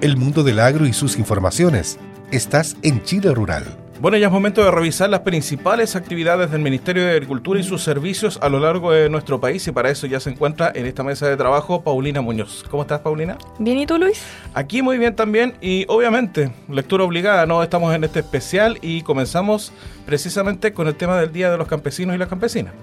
El 0.00 0.16
mundo 0.16 0.42
del 0.42 0.60
agro 0.60 0.86
y 0.86 0.92
sus 0.92 1.18
informaciones. 1.18 1.98
Estás 2.30 2.76
en 2.82 3.02
Chile 3.02 3.34
Rural. 3.34 3.85
Bueno, 3.98 4.18
ya 4.18 4.26
es 4.26 4.32
momento 4.32 4.62
de 4.62 4.70
revisar 4.70 5.08
las 5.08 5.20
principales 5.20 5.96
actividades 5.96 6.50
del 6.50 6.60
Ministerio 6.60 7.02
de 7.06 7.12
Agricultura 7.12 7.58
y 7.58 7.62
sus 7.62 7.82
servicios 7.82 8.38
a 8.42 8.50
lo 8.50 8.60
largo 8.60 8.92
de 8.92 9.08
nuestro 9.08 9.40
país 9.40 9.66
y 9.68 9.72
para 9.72 9.88
eso 9.88 10.06
ya 10.06 10.20
se 10.20 10.28
encuentra 10.28 10.70
en 10.74 10.84
esta 10.84 11.02
mesa 11.02 11.26
de 11.26 11.36
trabajo 11.36 11.82
Paulina 11.82 12.20
Muñoz. 12.20 12.62
¿Cómo 12.70 12.82
estás, 12.82 13.00
Paulina? 13.00 13.38
Bien, 13.58 13.78
¿y 13.78 13.86
tú, 13.86 13.96
Luis? 13.96 14.22
Aquí 14.52 14.82
muy 14.82 14.98
bien 14.98 15.16
también 15.16 15.54
y 15.62 15.86
obviamente 15.88 16.52
lectura 16.68 17.04
obligada, 17.04 17.46
¿no? 17.46 17.62
Estamos 17.62 17.94
en 17.94 18.04
este 18.04 18.20
especial 18.20 18.78
y 18.82 19.00
comenzamos 19.00 19.72
precisamente 20.04 20.74
con 20.74 20.88
el 20.88 20.94
tema 20.94 21.18
del 21.18 21.32
Día 21.32 21.50
de 21.50 21.56
los 21.56 21.66
Campesinos 21.66 22.14
y 22.14 22.18
las 22.18 22.28
Campesinas. 22.28 22.74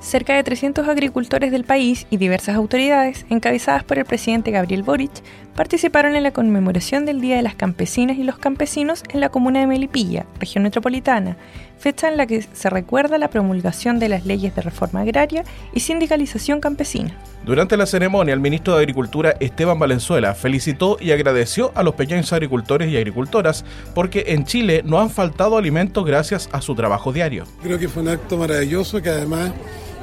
Cerca 0.00 0.34
de 0.34 0.42
300 0.42 0.88
agricultores 0.88 1.52
del 1.52 1.64
país 1.64 2.06
y 2.10 2.16
diversas 2.16 2.56
autoridades, 2.56 3.24
encabezadas 3.30 3.84
por 3.84 3.98
el 3.98 4.04
presidente 4.04 4.50
Gabriel 4.50 4.82
Boric, 4.82 5.10
participaron 5.56 6.14
en 6.14 6.22
la 6.22 6.32
conmemoración 6.32 7.06
del 7.06 7.20
Día 7.20 7.36
de 7.36 7.42
las 7.42 7.54
Campesinas 7.54 8.18
y 8.18 8.24
los 8.24 8.38
Campesinos 8.38 9.02
en 9.08 9.20
la 9.20 9.30
comuna 9.30 9.60
de 9.60 9.66
Melipilla, 9.66 10.26
región 10.38 10.64
metropolitana, 10.64 11.36
fecha 11.78 12.08
en 12.08 12.18
la 12.18 12.26
que 12.26 12.42
se 12.42 12.70
recuerda 12.70 13.16
la 13.16 13.30
promulgación 13.30 13.98
de 13.98 14.10
las 14.10 14.26
leyes 14.26 14.54
de 14.54 14.62
reforma 14.62 15.00
agraria 15.00 15.44
y 15.72 15.80
sindicalización 15.80 16.60
campesina. 16.60 17.16
Durante 17.44 17.76
la 17.76 17.86
ceremonia, 17.86 18.34
el 18.34 18.40
ministro 18.40 18.74
de 18.74 18.80
Agricultura, 18.80 19.34
Esteban 19.40 19.78
Valenzuela, 19.78 20.34
felicitó 20.34 20.98
y 21.00 21.12
agradeció 21.12 21.72
a 21.74 21.82
los 21.82 21.94
pequeños 21.94 22.32
agricultores 22.32 22.90
y 22.90 22.96
agricultoras 22.96 23.64
porque 23.94 24.24
en 24.28 24.44
Chile 24.44 24.82
no 24.84 25.00
han 25.00 25.10
faltado 25.10 25.56
alimentos 25.56 26.04
gracias 26.04 26.50
a 26.52 26.60
su 26.60 26.74
trabajo 26.74 27.12
diario. 27.12 27.44
Creo 27.62 27.78
que 27.78 27.88
fue 27.88 28.02
un 28.02 28.10
acto 28.10 28.36
maravilloso 28.36 29.00
que 29.00 29.08
además 29.08 29.52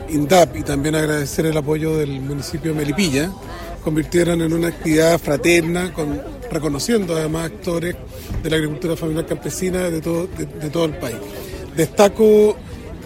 INDAP 0.09 0.57
y 0.57 0.63
también 0.63 0.95
agradecer 0.95 1.45
el 1.45 1.57
apoyo 1.57 1.97
del 1.97 2.21
municipio 2.21 2.71
de 2.71 2.77
Melipilla 2.79 3.29
convirtieron 3.83 4.41
en 4.41 4.53
una 4.53 4.69
actividad 4.69 5.19
fraterna, 5.19 5.93
con, 5.93 6.21
reconociendo 6.51 7.15
además 7.15 7.51
actores 7.51 7.95
de 8.41 8.49
la 8.49 8.55
agricultura 8.55 8.95
familiar 8.95 9.25
campesina 9.25 9.89
de 9.89 10.01
todo, 10.01 10.27
de, 10.27 10.69
todo 10.69 10.85
el 10.85 10.97
país. 10.97 11.17
Destaco 11.75 12.55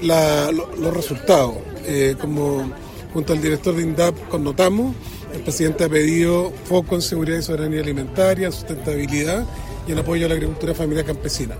los 0.01 0.93
resultados. 0.93 1.55
Eh, 1.85 2.15
como 2.19 2.69
junto 3.13 3.33
al 3.33 3.41
director 3.41 3.73
de 3.75 3.83
INDAP 3.83 4.27
connotamos, 4.27 4.93
el 5.33 5.41
presidente 5.41 5.85
ha 5.85 5.89
pedido 5.89 6.51
foco 6.65 6.95
en 6.95 7.01
seguridad 7.01 7.39
y 7.39 7.41
soberanía 7.41 7.81
alimentaria, 7.81 8.51
sustentabilidad 8.51 9.45
y 9.87 9.93
en 9.93 9.99
apoyo 9.99 10.25
a 10.25 10.29
la 10.29 10.35
agricultura 10.35 10.73
familiar 10.73 11.05
campesina. 11.05 11.55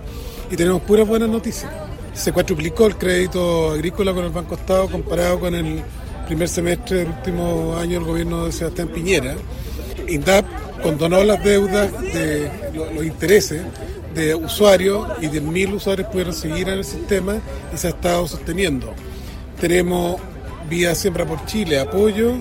Y 0.50 0.56
tenemos 0.56 0.82
puras 0.82 1.08
buenas 1.08 1.28
noticias. 1.28 1.72
Se 2.14 2.32
cuatruplicó 2.32 2.86
el 2.86 2.96
crédito 2.96 3.70
agrícola 3.70 4.12
con 4.12 4.24
el 4.24 4.30
Banco 4.30 4.54
Estado 4.54 4.88
comparado 4.88 5.40
con 5.40 5.54
el 5.54 5.82
primer 6.28 6.48
semestre 6.50 6.98
del 6.98 7.08
último 7.08 7.74
año 7.78 7.94
del 7.94 8.04
gobierno 8.04 8.44
de 8.44 8.52
Sebastián 8.52 8.88
Piñera. 8.88 9.34
INDAP 10.08 10.44
condonó 10.82 11.24
las 11.24 11.42
deudas 11.42 11.90
de 12.02 12.50
los 12.94 13.02
intereses 13.02 13.62
de 14.14 14.34
usuarios 14.34 15.08
y 15.22 15.28
de 15.28 15.40
mil 15.40 15.72
usuarios 15.72 16.06
pudieron 16.08 16.34
seguir 16.34 16.68
en 16.68 16.78
el 16.78 16.84
sistema 16.84 17.38
y 17.72 17.78
se 17.78 17.86
ha 17.86 17.90
estado 17.90 18.28
sosteniendo. 18.28 18.92
Tenemos 19.58 20.20
vía 20.68 20.94
Siembra 20.94 21.24
por 21.24 21.46
Chile 21.46 21.80
apoyo 21.80 22.34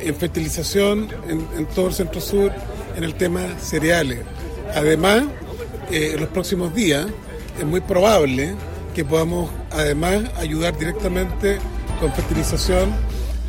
en 0.00 0.14
fertilización 0.16 1.08
en, 1.28 1.66
todo 1.66 1.86
el 1.86 1.94
centro 1.94 2.20
sur 2.20 2.50
en 2.96 3.04
el 3.04 3.14
tema 3.14 3.42
cereales. 3.60 4.18
Además, 4.74 5.22
eh, 5.92 6.12
en 6.14 6.20
los 6.20 6.30
próximos 6.30 6.74
días 6.74 7.06
es 7.56 7.64
muy 7.64 7.80
probable 7.80 8.54
que 8.92 9.04
podamos 9.04 9.52
además 9.70 10.24
ayudar 10.36 10.76
directamente 10.76 11.58
con 12.00 12.12
fertilización 12.12 12.90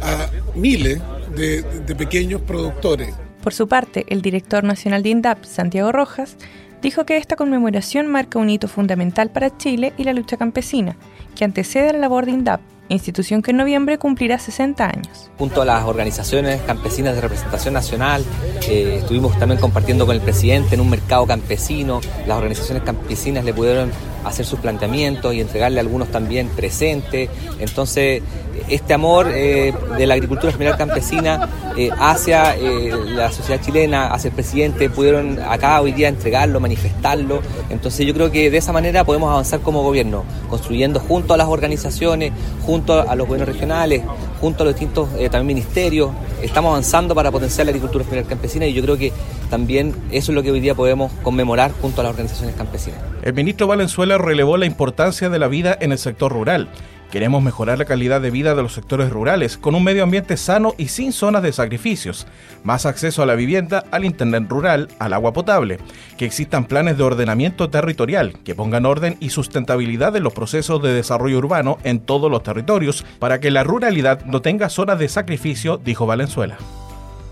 a 0.01 0.29
miles 0.55 0.99
de, 1.35 1.63
pequeños 1.95 2.41
productores. 2.41 3.13
Por 3.43 3.53
su 3.53 3.67
parte, 3.67 4.05
el 4.09 4.21
director 4.21 4.63
nacional 4.63 5.03
de 5.03 5.09
INDAP, 5.09 5.43
Santiago 5.45 5.91
Rojas, 5.91 6.37
dijo 6.81 7.05
que 7.05 7.17
esta 7.17 7.35
conmemoración 7.35 8.07
marca 8.07 8.39
un 8.39 8.49
hito 8.49 8.67
fundamental 8.67 9.31
para 9.31 9.55
Chile 9.57 9.93
y 9.97 10.03
la 10.03 10.13
lucha 10.13 10.37
campesina, 10.37 10.95
que 11.35 11.45
antecede 11.45 11.89
a 11.89 11.93
la 11.93 11.99
labor 11.99 12.25
de 12.25 12.31
INDAP, 12.31 12.61
institución 12.89 13.41
que 13.41 13.51
en 13.51 13.57
noviembre 13.57 13.97
cumplirá 13.97 14.37
60 14.37 14.85
años. 14.85 15.31
Junto 15.37 15.61
a 15.61 15.65
las 15.65 15.85
organizaciones 15.85 16.61
campesinas 16.61 17.15
de 17.15 17.21
representación 17.21 17.73
nacional, 17.73 18.23
eh, 18.67 18.97
estuvimos 18.99 19.37
también 19.39 19.59
compartiendo 19.59 20.05
con 20.05 20.15
el 20.15 20.21
presidente 20.21 20.75
en 20.75 20.81
un 20.81 20.89
mercado 20.89 21.25
campesino, 21.25 22.01
las 22.27 22.37
organizaciones 22.37 22.83
campesinas 22.83 23.45
le 23.45 23.53
pudieron 23.53 23.91
hacer 24.23 24.45
sus 24.45 24.59
planteamientos 24.59 25.33
y 25.33 25.41
entregarle 25.41 25.79
algunos 25.79 26.09
también 26.09 26.47
presentes. 26.49 27.29
Entonces, 27.59 28.21
este 28.69 28.93
amor 28.93 29.27
eh, 29.33 29.73
de 29.97 30.07
la 30.07 30.13
agricultura 30.13 30.51
familiar 30.51 30.77
campesina 30.77 31.49
eh, 31.77 31.89
hacia 31.97 32.55
eh, 32.55 32.91
la 33.05 33.31
sociedad 33.31 33.61
chilena, 33.61 34.07
hacia 34.07 34.29
el 34.29 34.33
presidente, 34.33 34.89
pudieron 34.89 35.39
acá 35.39 35.81
hoy 35.81 35.91
día 35.91 36.09
entregarlo, 36.09 36.59
manifestarlo. 36.59 37.41
Entonces 37.69 38.05
yo 38.05 38.13
creo 38.13 38.31
que 38.31 38.49
de 38.49 38.57
esa 38.57 38.71
manera 38.71 39.03
podemos 39.03 39.31
avanzar 39.31 39.61
como 39.61 39.83
gobierno, 39.83 40.23
construyendo 40.49 40.99
junto 40.99 41.33
a 41.33 41.37
las 41.37 41.47
organizaciones, 41.47 42.31
junto 42.65 43.09
a 43.09 43.15
los 43.15 43.27
gobiernos 43.27 43.53
regionales, 43.53 44.03
junto 44.41 44.63
a 44.63 44.65
los 44.65 44.75
distintos 44.75 45.07
también 45.29 45.45
ministerios. 45.45 46.09
Estamos 46.41 46.71
avanzando 46.71 47.13
para 47.13 47.31
potenciar 47.31 47.67
la 47.67 47.71
agricultura 47.71 48.03
familiar 48.03 48.27
campesina 48.27 48.65
y 48.65 48.73
yo 48.73 48.81
creo 48.81 48.97
que 48.97 49.13
también 49.49 49.93
eso 50.11 50.31
es 50.31 50.35
lo 50.35 50.43
que 50.43 50.51
hoy 50.51 50.59
día 50.59 50.73
podemos 50.73 51.11
conmemorar 51.23 51.71
junto 51.79 52.01
a 52.01 52.03
las 52.03 52.11
organizaciones 52.11 52.55
campesinas. 52.55 52.99
El 53.21 53.33
ministro 53.33 53.67
Valenzuela 53.67 54.17
relevó 54.17 54.57
la 54.57 54.65
importancia 54.65 55.29
de 55.29 55.37
la 55.37 55.47
vida 55.47 55.77
en 55.79 55.91
el 55.91 55.99
sector 55.99 56.31
rural 56.31 56.69
Queremos 57.11 57.43
mejorar 57.43 57.77
la 57.77 57.83
calidad 57.83 58.21
de 58.21 58.31
vida 58.31 58.55
de 58.55 58.63
los 58.63 58.73
sectores 58.73 59.09
rurales 59.09 59.57
con 59.57 59.75
un 59.75 59.83
medio 59.83 60.03
ambiente 60.03 60.37
sano 60.37 60.73
y 60.77 60.87
sin 60.87 61.11
zonas 61.11 61.43
de 61.43 61.51
sacrificios, 61.51 62.25
más 62.63 62.85
acceso 62.85 63.21
a 63.21 63.25
la 63.25 63.35
vivienda, 63.35 63.83
al 63.91 64.05
internet 64.05 64.45
rural, 64.47 64.87
al 64.97 65.11
agua 65.11 65.33
potable, 65.33 65.77
que 66.17 66.23
existan 66.23 66.63
planes 66.63 66.97
de 66.97 67.03
ordenamiento 67.03 67.69
territorial 67.69 68.39
que 68.45 68.55
pongan 68.55 68.85
orden 68.85 69.17
y 69.19 69.31
sustentabilidad 69.31 70.15
en 70.15 70.23
los 70.23 70.31
procesos 70.31 70.81
de 70.81 70.93
desarrollo 70.93 71.39
urbano 71.39 71.79
en 71.83 71.99
todos 71.99 72.31
los 72.31 72.43
territorios 72.43 73.03
para 73.19 73.41
que 73.41 73.51
la 73.51 73.65
ruralidad 73.65 74.23
no 74.23 74.41
tenga 74.41 74.69
zonas 74.69 74.97
de 74.97 75.09
sacrificio, 75.09 75.77
dijo 75.77 76.05
Valenzuela. 76.05 76.55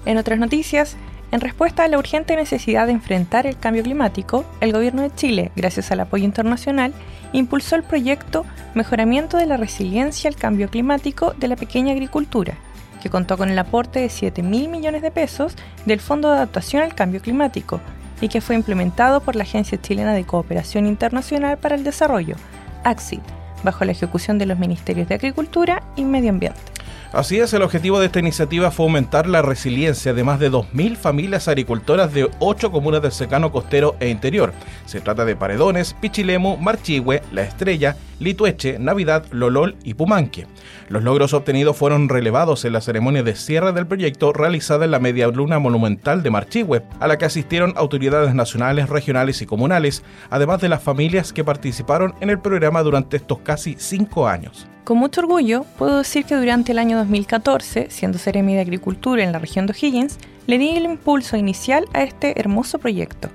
En 0.05 0.17
otras 0.17 0.39
noticias, 0.39 0.97
en 1.31 1.39
respuesta 1.39 1.85
a 1.85 1.87
la 1.87 1.99
urgente 1.99 2.35
necesidad 2.35 2.87
de 2.87 2.93
enfrentar 2.93 3.47
el 3.47 3.57
cambio 3.57 3.83
climático, 3.83 4.43
el 4.59 4.73
Gobierno 4.73 5.03
de 5.03 5.13
Chile, 5.15 5.51
gracias 5.55 5.89
al 5.91 6.01
apoyo 6.01 6.25
internacional, 6.25 6.91
impulsó 7.33 7.75
el 7.75 7.83
proyecto 7.83 8.45
Mejoramiento 8.73 9.37
de 9.37 9.45
la 9.45 9.57
Resiliencia 9.57 10.29
al 10.29 10.35
Cambio 10.35 10.69
Climático 10.69 11.33
de 11.37 11.47
la 11.47 11.55
Pequeña 11.55 11.93
Agricultura, 11.93 12.55
que 13.01 13.09
contó 13.09 13.37
con 13.37 13.49
el 13.49 13.59
aporte 13.59 13.99
de 13.99 14.09
7 14.09 14.43
mil 14.43 14.69
millones 14.69 15.01
de 15.01 15.11
pesos 15.11 15.55
del 15.85 15.99
Fondo 15.99 16.29
de 16.29 16.35
Adaptación 16.35 16.83
al 16.83 16.95
Cambio 16.95 17.21
Climático 17.21 17.79
y 18.21 18.27
que 18.27 18.41
fue 18.41 18.55
implementado 18.55 19.21
por 19.21 19.35
la 19.35 19.43
Agencia 19.43 19.81
Chilena 19.81 20.13
de 20.13 20.25
Cooperación 20.25 20.85
Internacional 20.85 21.57
para 21.57 21.75
el 21.75 21.83
Desarrollo, 21.83 22.35
ACSID, 22.83 23.21
bajo 23.63 23.85
la 23.85 23.91
ejecución 23.91 24.37
de 24.37 24.45
los 24.45 24.59
Ministerios 24.59 25.07
de 25.07 25.15
Agricultura 25.15 25.83
y 25.95 26.03
Medio 26.03 26.29
Ambiente. 26.29 26.59
Así 27.11 27.39
es, 27.39 27.51
el 27.53 27.63
objetivo 27.63 27.99
de 27.99 28.05
esta 28.05 28.19
iniciativa 28.19 28.69
fue 28.69 28.85
aumentar 28.85 29.27
la 29.27 29.41
resiliencia 29.41 30.13
de 30.13 30.23
más 30.23 30.39
de 30.39 30.51
2.000 30.51 30.95
familias 30.95 31.47
agricultoras 31.47 32.13
de 32.13 32.29
8 32.37 32.71
comunas 32.71 33.01
del 33.01 33.11
secano 33.11 33.51
costero 33.51 33.95
e 33.99 34.09
interior. 34.09 34.53
Se 34.85 35.01
trata 35.01 35.25
de 35.25 35.35
Paredones, 35.35 35.95
Pichilemu, 35.95 36.57
Marchihue, 36.57 37.23
La 37.31 37.41
Estrella, 37.41 37.97
Litueche, 38.19 38.77
Navidad, 38.77 39.25
Lolol 39.31 39.75
y 39.83 39.95
Pumanque. 39.95 40.45
Los 40.87 41.01
logros 41.01 41.33
obtenidos 41.33 41.75
fueron 41.75 42.09
relevados 42.09 42.63
en 42.65 42.73
la 42.73 42.81
ceremonia 42.81 43.23
de 43.23 43.35
cierre 43.35 43.73
del 43.73 43.87
proyecto 43.87 44.31
realizada 44.31 44.85
en 44.85 44.91
la 44.91 44.99
Media 44.99 45.27
Luna 45.29 45.57
Monumental 45.57 46.21
de 46.21 46.29
Marchihue, 46.29 46.83
a 46.99 47.07
la 47.07 47.17
que 47.17 47.25
asistieron 47.25 47.73
autoridades 47.75 48.35
nacionales, 48.35 48.87
regionales 48.87 49.41
y 49.41 49.47
comunales, 49.47 50.03
además 50.29 50.61
de 50.61 50.69
las 50.69 50.83
familias 50.83 51.33
que 51.33 51.43
participaron 51.43 52.13
en 52.21 52.29
el 52.29 52.37
programa 52.37 52.83
durante 52.83 53.17
estos 53.17 53.39
casi 53.39 53.75
cinco 53.79 54.27
años. 54.27 54.67
Con 54.83 54.97
mucho 54.97 55.21
orgullo, 55.21 55.65
puedo 55.77 55.99
decir 55.99 56.25
que 56.25 56.35
durante 56.35 56.71
el 56.71 56.79
año 56.79 56.97
2014, 56.97 57.87
siendo 57.91 58.17
Seremi 58.17 58.55
de 58.55 58.61
Agricultura 58.61 59.23
en 59.23 59.31
la 59.31 59.39
región 59.39 59.67
de 59.67 59.73
O'Higgins, 59.73 60.17
le 60.47 60.57
di 60.57 60.69
el 60.69 60.85
impulso 60.85 61.37
inicial 61.37 61.85
a 61.93 62.01
este 62.01 62.39
hermoso 62.39 62.79
proyecto. 62.79 63.29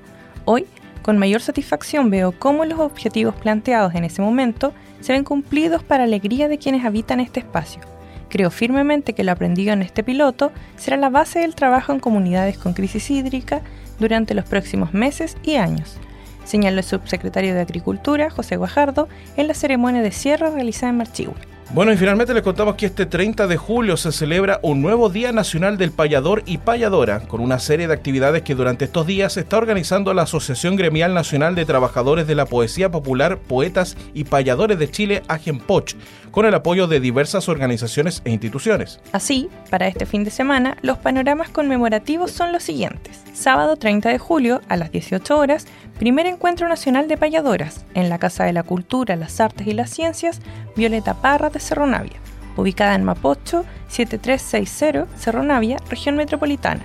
Hoy, 0.47 0.67
con 1.03 1.19
mayor 1.19 1.41
satisfacción 1.43 2.11
veo 2.11 2.33
cómo 2.33 2.65
los 2.65 2.81
objetivos 2.81 3.35
planteados 3.37 3.95
en 3.95 4.05
ese 4.05 4.21
momento 4.21 4.73
se 5.01 5.13
ven 5.13 5.23
cumplidos 5.23 5.83
para 5.85 6.05
alegría 6.05 6.49
de 6.49 6.59
quienes 6.59 6.85
habitan 6.85 7.21
este 7.21 7.41
espacio. 7.41 7.83
Creo 8.31 8.51
firmemente 8.51 9.13
que 9.13 9.23
lo 9.23 9.31
aprendido 9.31 9.75
en 9.75 9.83
este 9.83 10.03
piloto 10.03 10.51
será 10.77 10.97
la 10.97 11.11
base 11.11 11.39
del 11.41 11.55
trabajo 11.55 11.93
en 11.93 12.01
comunidades 12.01 12.59
con 12.59 12.73
crisis 12.73 13.11
hídrica 13.11 13.61
durante 14.01 14.35
los 14.35 14.45
próximos 14.45 14.93
meses 14.93 15.37
y 15.45 15.55
años 15.55 15.99
señaló 16.45 16.79
el 16.79 16.85
subsecretario 16.85 17.55
de 17.55 17.61
Agricultura, 17.61 18.31
José 18.31 18.57
Guajardo, 18.57 19.09
en 19.37 19.49
la 19.49 19.55
ceremonia 19.55 20.03
de 20.03 20.11
cierre 20.13 20.51
realizada 20.51 20.91
en 20.91 20.99
Marchihue. 20.99 21.54
Bueno, 21.73 21.93
y 21.93 21.97
finalmente 21.97 22.35
les 22.35 22.43
contamos 22.43 22.77
que 22.77 22.87
este 22.87 23.05
30 23.05 23.49
de 23.49 23.57
julio 23.57 23.97
se 23.97 24.13
celebra 24.13 24.61
un 24.63 24.81
nuevo 24.81 25.09
Día 25.09 25.33
Nacional 25.33 25.77
del 25.77 25.91
Payador 25.91 26.43
y 26.47 26.59
Payadora, 26.59 27.21
con 27.21 27.41
una 27.41 27.59
serie 27.59 27.89
de 27.89 27.95
actividades 27.95 28.43
que 28.43 28.55
durante 28.55 28.85
estos 28.85 29.07
días 29.07 29.37
está 29.37 29.57
organizando 29.57 30.15
la 30.15 30.23
Asociación 30.23 30.77
Gremial 30.77 31.15
Nacional 31.15 31.57
de 31.57 31.65
Trabajadores 31.65 32.29
de 32.29 32.37
la 32.37 32.47
Poesía 32.47 32.91
Popular, 32.91 33.39
Poetas 33.39 33.97
y 34.13 34.25
Payadores 34.25 34.79
de 34.79 34.91
Chile, 34.91 35.23
Agenpoch, 35.27 35.95
con 36.31 36.47
el 36.47 36.55
apoyo 36.55 36.87
de 36.87 37.01
diversas 37.01 37.49
organizaciones 37.49 38.21
e 38.25 38.31
instituciones. 38.31 39.01
Así, 39.13 39.49
para 39.71 39.89
este 39.89 40.07
fin 40.07 40.23
de 40.23 40.31
semana, 40.31 40.77
los 40.83 40.99
panoramas 40.99 41.49
conmemorativos 41.49 42.31
son 42.31 42.53
los 42.53 42.63
siguientes. 42.63 43.23
Sábado 43.33 43.77
30 43.77 44.11
de 44.11 44.19
julio, 44.19 44.61
a 44.69 44.77
las 44.77 44.93
18 44.93 45.39
horas, 45.39 45.67
primer 45.99 46.27
encuentro 46.27 46.69
nacional 46.69 47.09
de 47.09 47.17
payadoras, 47.17 47.85
en 47.95 48.09
la 48.09 48.19
Casa 48.19 48.45
de 48.45 48.53
la 48.53 48.65
Cultura, 48.65 49.17
las 49.17 49.41
Artes 49.41 49.67
y 49.67 49.73
las 49.73 49.91
Ciencias, 49.91 50.41
Violeta 50.77 51.15
Parra 51.15 51.51
de 51.55 51.61
Cerro 51.61 51.87
Navia, 51.87 52.21
ubicada 52.57 52.95
en 52.95 53.05
Mapocho 53.05 53.65
7360, 53.89 55.07
Cerro 55.17 55.43
Navia, 55.43 55.79
región 55.89 56.17
metropolitana. 56.17 56.83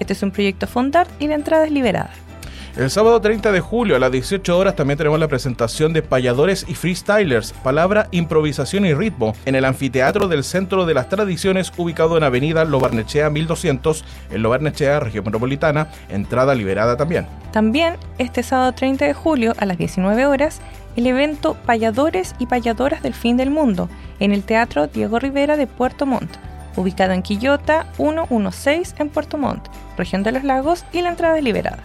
Este 0.00 0.14
es 0.14 0.22
un 0.22 0.30
proyecto 0.30 0.66
Fondart 0.66 1.10
y 1.20 1.28
la 1.28 1.34
entrada 1.34 1.66
es 1.66 1.72
liberada. 1.72 2.10
El 2.74 2.90
sábado 2.90 3.20
30 3.20 3.52
de 3.52 3.60
julio 3.60 3.96
a 3.96 3.98
las 3.98 4.10
18 4.10 4.56
horas 4.56 4.74
también 4.74 4.96
tenemos 4.96 5.20
la 5.20 5.28
presentación 5.28 5.92
de 5.92 6.00
Payadores 6.00 6.64
y 6.66 6.74
Freestylers, 6.74 7.52
palabra, 7.52 8.08
improvisación 8.12 8.86
y 8.86 8.94
ritmo, 8.94 9.34
en 9.44 9.56
el 9.56 9.66
anfiteatro 9.66 10.26
del 10.26 10.42
Centro 10.42 10.86
de 10.86 10.94
las 10.94 11.10
Tradiciones 11.10 11.70
ubicado 11.76 12.16
en 12.16 12.24
Avenida 12.24 12.64
Lobarnechea 12.64 13.28
1200, 13.28 14.06
en 14.30 14.42
Lobarnechea, 14.42 15.00
región 15.00 15.22
metropolitana, 15.26 15.88
entrada 16.08 16.54
liberada 16.54 16.96
también. 16.96 17.26
También 17.52 17.96
este 18.16 18.42
sábado 18.42 18.72
30 18.72 19.04
de 19.04 19.12
julio 19.12 19.52
a 19.58 19.66
las 19.66 19.76
19 19.76 20.24
horas 20.24 20.62
el 20.96 21.06
evento 21.06 21.56
Payadores 21.66 22.34
y 22.38 22.46
Payadoras 22.46 23.02
del 23.02 23.14
Fin 23.14 23.36
del 23.36 23.50
Mundo 23.50 23.88
en 24.20 24.32
el 24.32 24.42
Teatro 24.42 24.86
Diego 24.86 25.18
Rivera 25.18 25.56
de 25.56 25.66
Puerto 25.66 26.06
Montt, 26.06 26.30
ubicado 26.76 27.12
en 27.12 27.22
Quillota 27.22 27.86
116 27.96 28.94
en 28.98 29.08
Puerto 29.08 29.38
Montt, 29.38 29.68
región 29.96 30.22
de 30.22 30.32
los 30.32 30.44
lagos 30.44 30.84
y 30.92 31.02
la 31.02 31.10
entrada 31.10 31.38
es 31.38 31.44
liberada. 31.44 31.82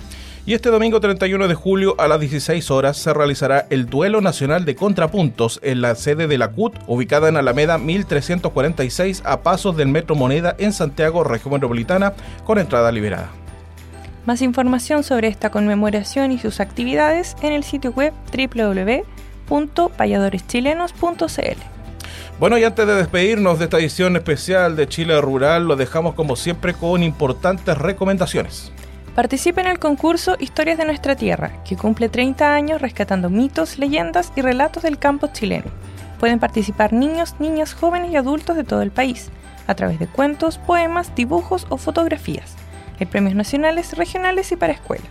Y 0.47 0.53
este 0.53 0.69
domingo 0.69 1.01
31 1.01 1.49
de 1.49 1.55
julio 1.55 1.95
a 1.99 2.07
las 2.07 2.21
16 2.21 2.71
horas 2.71 2.95
se 2.95 3.13
realizará 3.13 3.67
el 3.69 3.87
Duelo 3.87 4.21
Nacional 4.21 4.63
de 4.63 4.77
Contrapuntos 4.77 5.59
en 5.61 5.81
la 5.81 5.93
sede 5.95 6.27
de 6.27 6.37
la 6.37 6.51
CUT, 6.51 6.73
ubicada 6.87 7.27
en 7.27 7.35
Alameda 7.35 7.77
1346 7.77 9.23
a 9.25 9.41
pasos 9.41 9.75
del 9.75 9.89
Metro 9.89 10.15
Moneda 10.15 10.55
en 10.57 10.71
Santiago, 10.71 11.25
región 11.25 11.51
metropolitana, 11.51 12.13
con 12.45 12.59
entrada 12.59 12.93
liberada. 12.93 13.29
Más 14.27 14.41
información 14.41 15.03
sobre 15.03 15.29
esta 15.29 15.51
conmemoración 15.51 16.33
y 16.33 16.37
sus 16.37 16.59
actividades 16.59 17.37
en 17.41 17.53
el 17.53 17.63
sitio 17.63 17.93
web 17.93 18.13
www.payadores.chilenos.cl. 19.47 21.57
Bueno, 22.37 22.57
y 22.57 22.65
antes 22.65 22.85
de 22.85 22.95
despedirnos 22.95 23.57
de 23.57 23.63
esta 23.63 23.77
edición 23.77 24.17
especial 24.17 24.75
de 24.75 24.89
Chile 24.89 25.21
Rural, 25.21 25.65
lo 25.65 25.77
dejamos 25.77 26.13
como 26.13 26.35
siempre 26.35 26.73
con 26.73 27.03
importantes 27.03 27.77
recomendaciones. 27.77 28.73
Participe 29.15 29.61
en 29.61 29.67
el 29.67 29.79
concurso 29.79 30.35
Historias 30.41 30.77
de 30.77 30.83
nuestra 30.83 31.15
Tierra, 31.15 31.63
que 31.63 31.77
cumple 31.77 32.09
30 32.09 32.53
años 32.53 32.81
rescatando 32.81 33.29
mitos, 33.29 33.79
leyendas 33.79 34.33
y 34.35 34.41
relatos 34.41 34.83
del 34.83 34.99
campo 34.99 35.29
chileno. 35.31 35.71
Pueden 36.19 36.39
participar 36.39 36.91
niños, 36.91 37.35
niñas, 37.39 37.73
jóvenes 37.73 38.11
y 38.11 38.17
adultos 38.17 38.57
de 38.57 38.65
todo 38.65 38.81
el 38.81 38.91
país, 38.91 39.29
a 39.67 39.75
través 39.75 39.99
de 39.99 40.07
cuentos, 40.07 40.57
poemas, 40.57 41.15
dibujos 41.15 41.65
o 41.69 41.77
fotografías. 41.77 42.56
Hay 42.99 43.05
premios 43.05 43.35
nacionales, 43.35 43.95
regionales 43.97 44.51
y 44.51 44.55
para 44.55 44.73
escuela. 44.73 45.05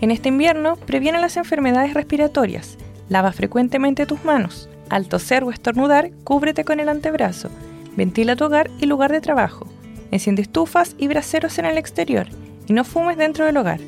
En 0.00 0.10
este 0.12 0.28
invierno, 0.28 0.76
previene 0.76 1.20
las 1.20 1.36
enfermedades 1.36 1.92
respiratorias. 1.92 2.78
Lava 3.08 3.32
frecuentemente 3.32 4.06
tus 4.06 4.24
manos. 4.24 4.68
Al 4.90 5.08
toser 5.08 5.42
o 5.42 5.50
estornudar, 5.50 6.12
cúbrete 6.22 6.64
con 6.64 6.78
el 6.78 6.88
antebrazo. 6.88 7.50
Ventila 7.96 8.36
tu 8.36 8.44
hogar 8.44 8.70
y 8.78 8.86
lugar 8.86 9.10
de 9.10 9.20
trabajo. 9.20 9.66
Enciende 10.12 10.42
estufas 10.42 10.94
y 10.98 11.08
braseros 11.08 11.58
en 11.58 11.64
el 11.64 11.78
exterior 11.78 12.28
y 12.70 12.72
no 12.72 12.84
fumes 12.84 13.18
dentro 13.18 13.44
del 13.44 13.56
hogar. 13.56 13.80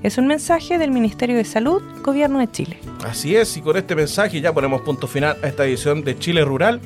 Es 0.02 0.18
un 0.18 0.28
mensaje 0.28 0.78
del 0.78 0.92
Ministerio 0.92 1.36
de 1.36 1.44
Salud, 1.44 1.82
Gobierno 2.02 2.40
de 2.40 2.50
Chile. 2.50 2.78
Así 3.04 3.36
es, 3.36 3.58
y 3.58 3.62
con 3.62 3.76
este 3.76 3.98
mensaje 3.98 4.40
ya 4.40 4.54
ponemos 4.54 4.80
punto 4.80 5.08
final 5.08 5.36
a 5.44 5.48
esta 5.48 5.66
edición 5.66 6.06
de 6.06 6.18
Chile 6.18 6.46
Rural. 6.46 6.80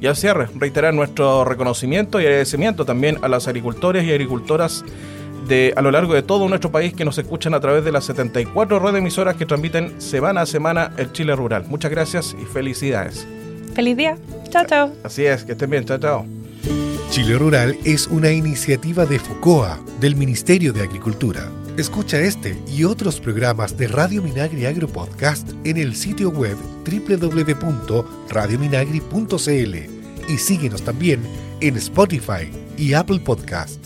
Y 0.00 0.06
al 0.06 0.14
cierre, 0.14 0.46
reiterar 0.54 0.94
nuestro 0.94 1.44
reconocimiento 1.44 2.20
y 2.20 2.26
agradecimiento 2.26 2.84
también 2.84 3.18
a 3.22 3.26
las 3.26 3.48
agricultores 3.48 4.04
y 4.04 4.12
agricultoras 4.12 4.84
de, 5.48 5.74
a 5.76 5.82
lo 5.82 5.90
largo 5.90 6.14
de 6.14 6.22
todo 6.22 6.48
nuestro 6.48 6.70
país 6.70 6.94
que 6.94 7.04
nos 7.04 7.18
escuchan 7.18 7.54
a 7.54 7.60
través 7.60 7.84
de 7.84 7.90
las 7.90 8.04
74 8.04 8.78
redes 8.78 8.98
emisoras 8.98 9.34
que 9.34 9.44
transmiten 9.44 10.00
semana 10.00 10.42
a 10.42 10.46
semana 10.46 10.92
el 10.98 11.10
Chile 11.10 11.34
Rural. 11.34 11.64
Muchas 11.66 11.90
gracias 11.90 12.36
y 12.40 12.44
felicidades. 12.44 13.26
Feliz 13.80 13.96
día. 13.96 14.18
Chao, 14.50 14.66
chao. 14.66 14.92
Así 15.04 15.24
es, 15.24 15.42
que 15.42 15.52
estén 15.52 15.70
bien. 15.70 15.86
Chao, 15.86 15.96
chao. 15.96 16.26
Chile 17.08 17.38
Rural 17.38 17.74
es 17.86 18.08
una 18.08 18.30
iniciativa 18.30 19.06
de 19.06 19.18
FOCOA, 19.18 19.80
del 20.00 20.16
Ministerio 20.16 20.74
de 20.74 20.82
Agricultura. 20.82 21.48
Escucha 21.78 22.20
este 22.20 22.58
y 22.68 22.84
otros 22.84 23.18
programas 23.20 23.78
de 23.78 23.88
Radio 23.88 24.22
Minagri 24.22 24.66
Agro 24.66 24.86
Podcast 24.86 25.48
en 25.64 25.78
el 25.78 25.96
sitio 25.96 26.28
web 26.28 26.58
www.radiominagri.cl 26.84 29.74
y 30.28 30.36
síguenos 30.36 30.82
también 30.82 31.22
en 31.62 31.78
Spotify 31.78 32.52
y 32.76 32.92
Apple 32.92 33.20
Podcast. 33.20 33.80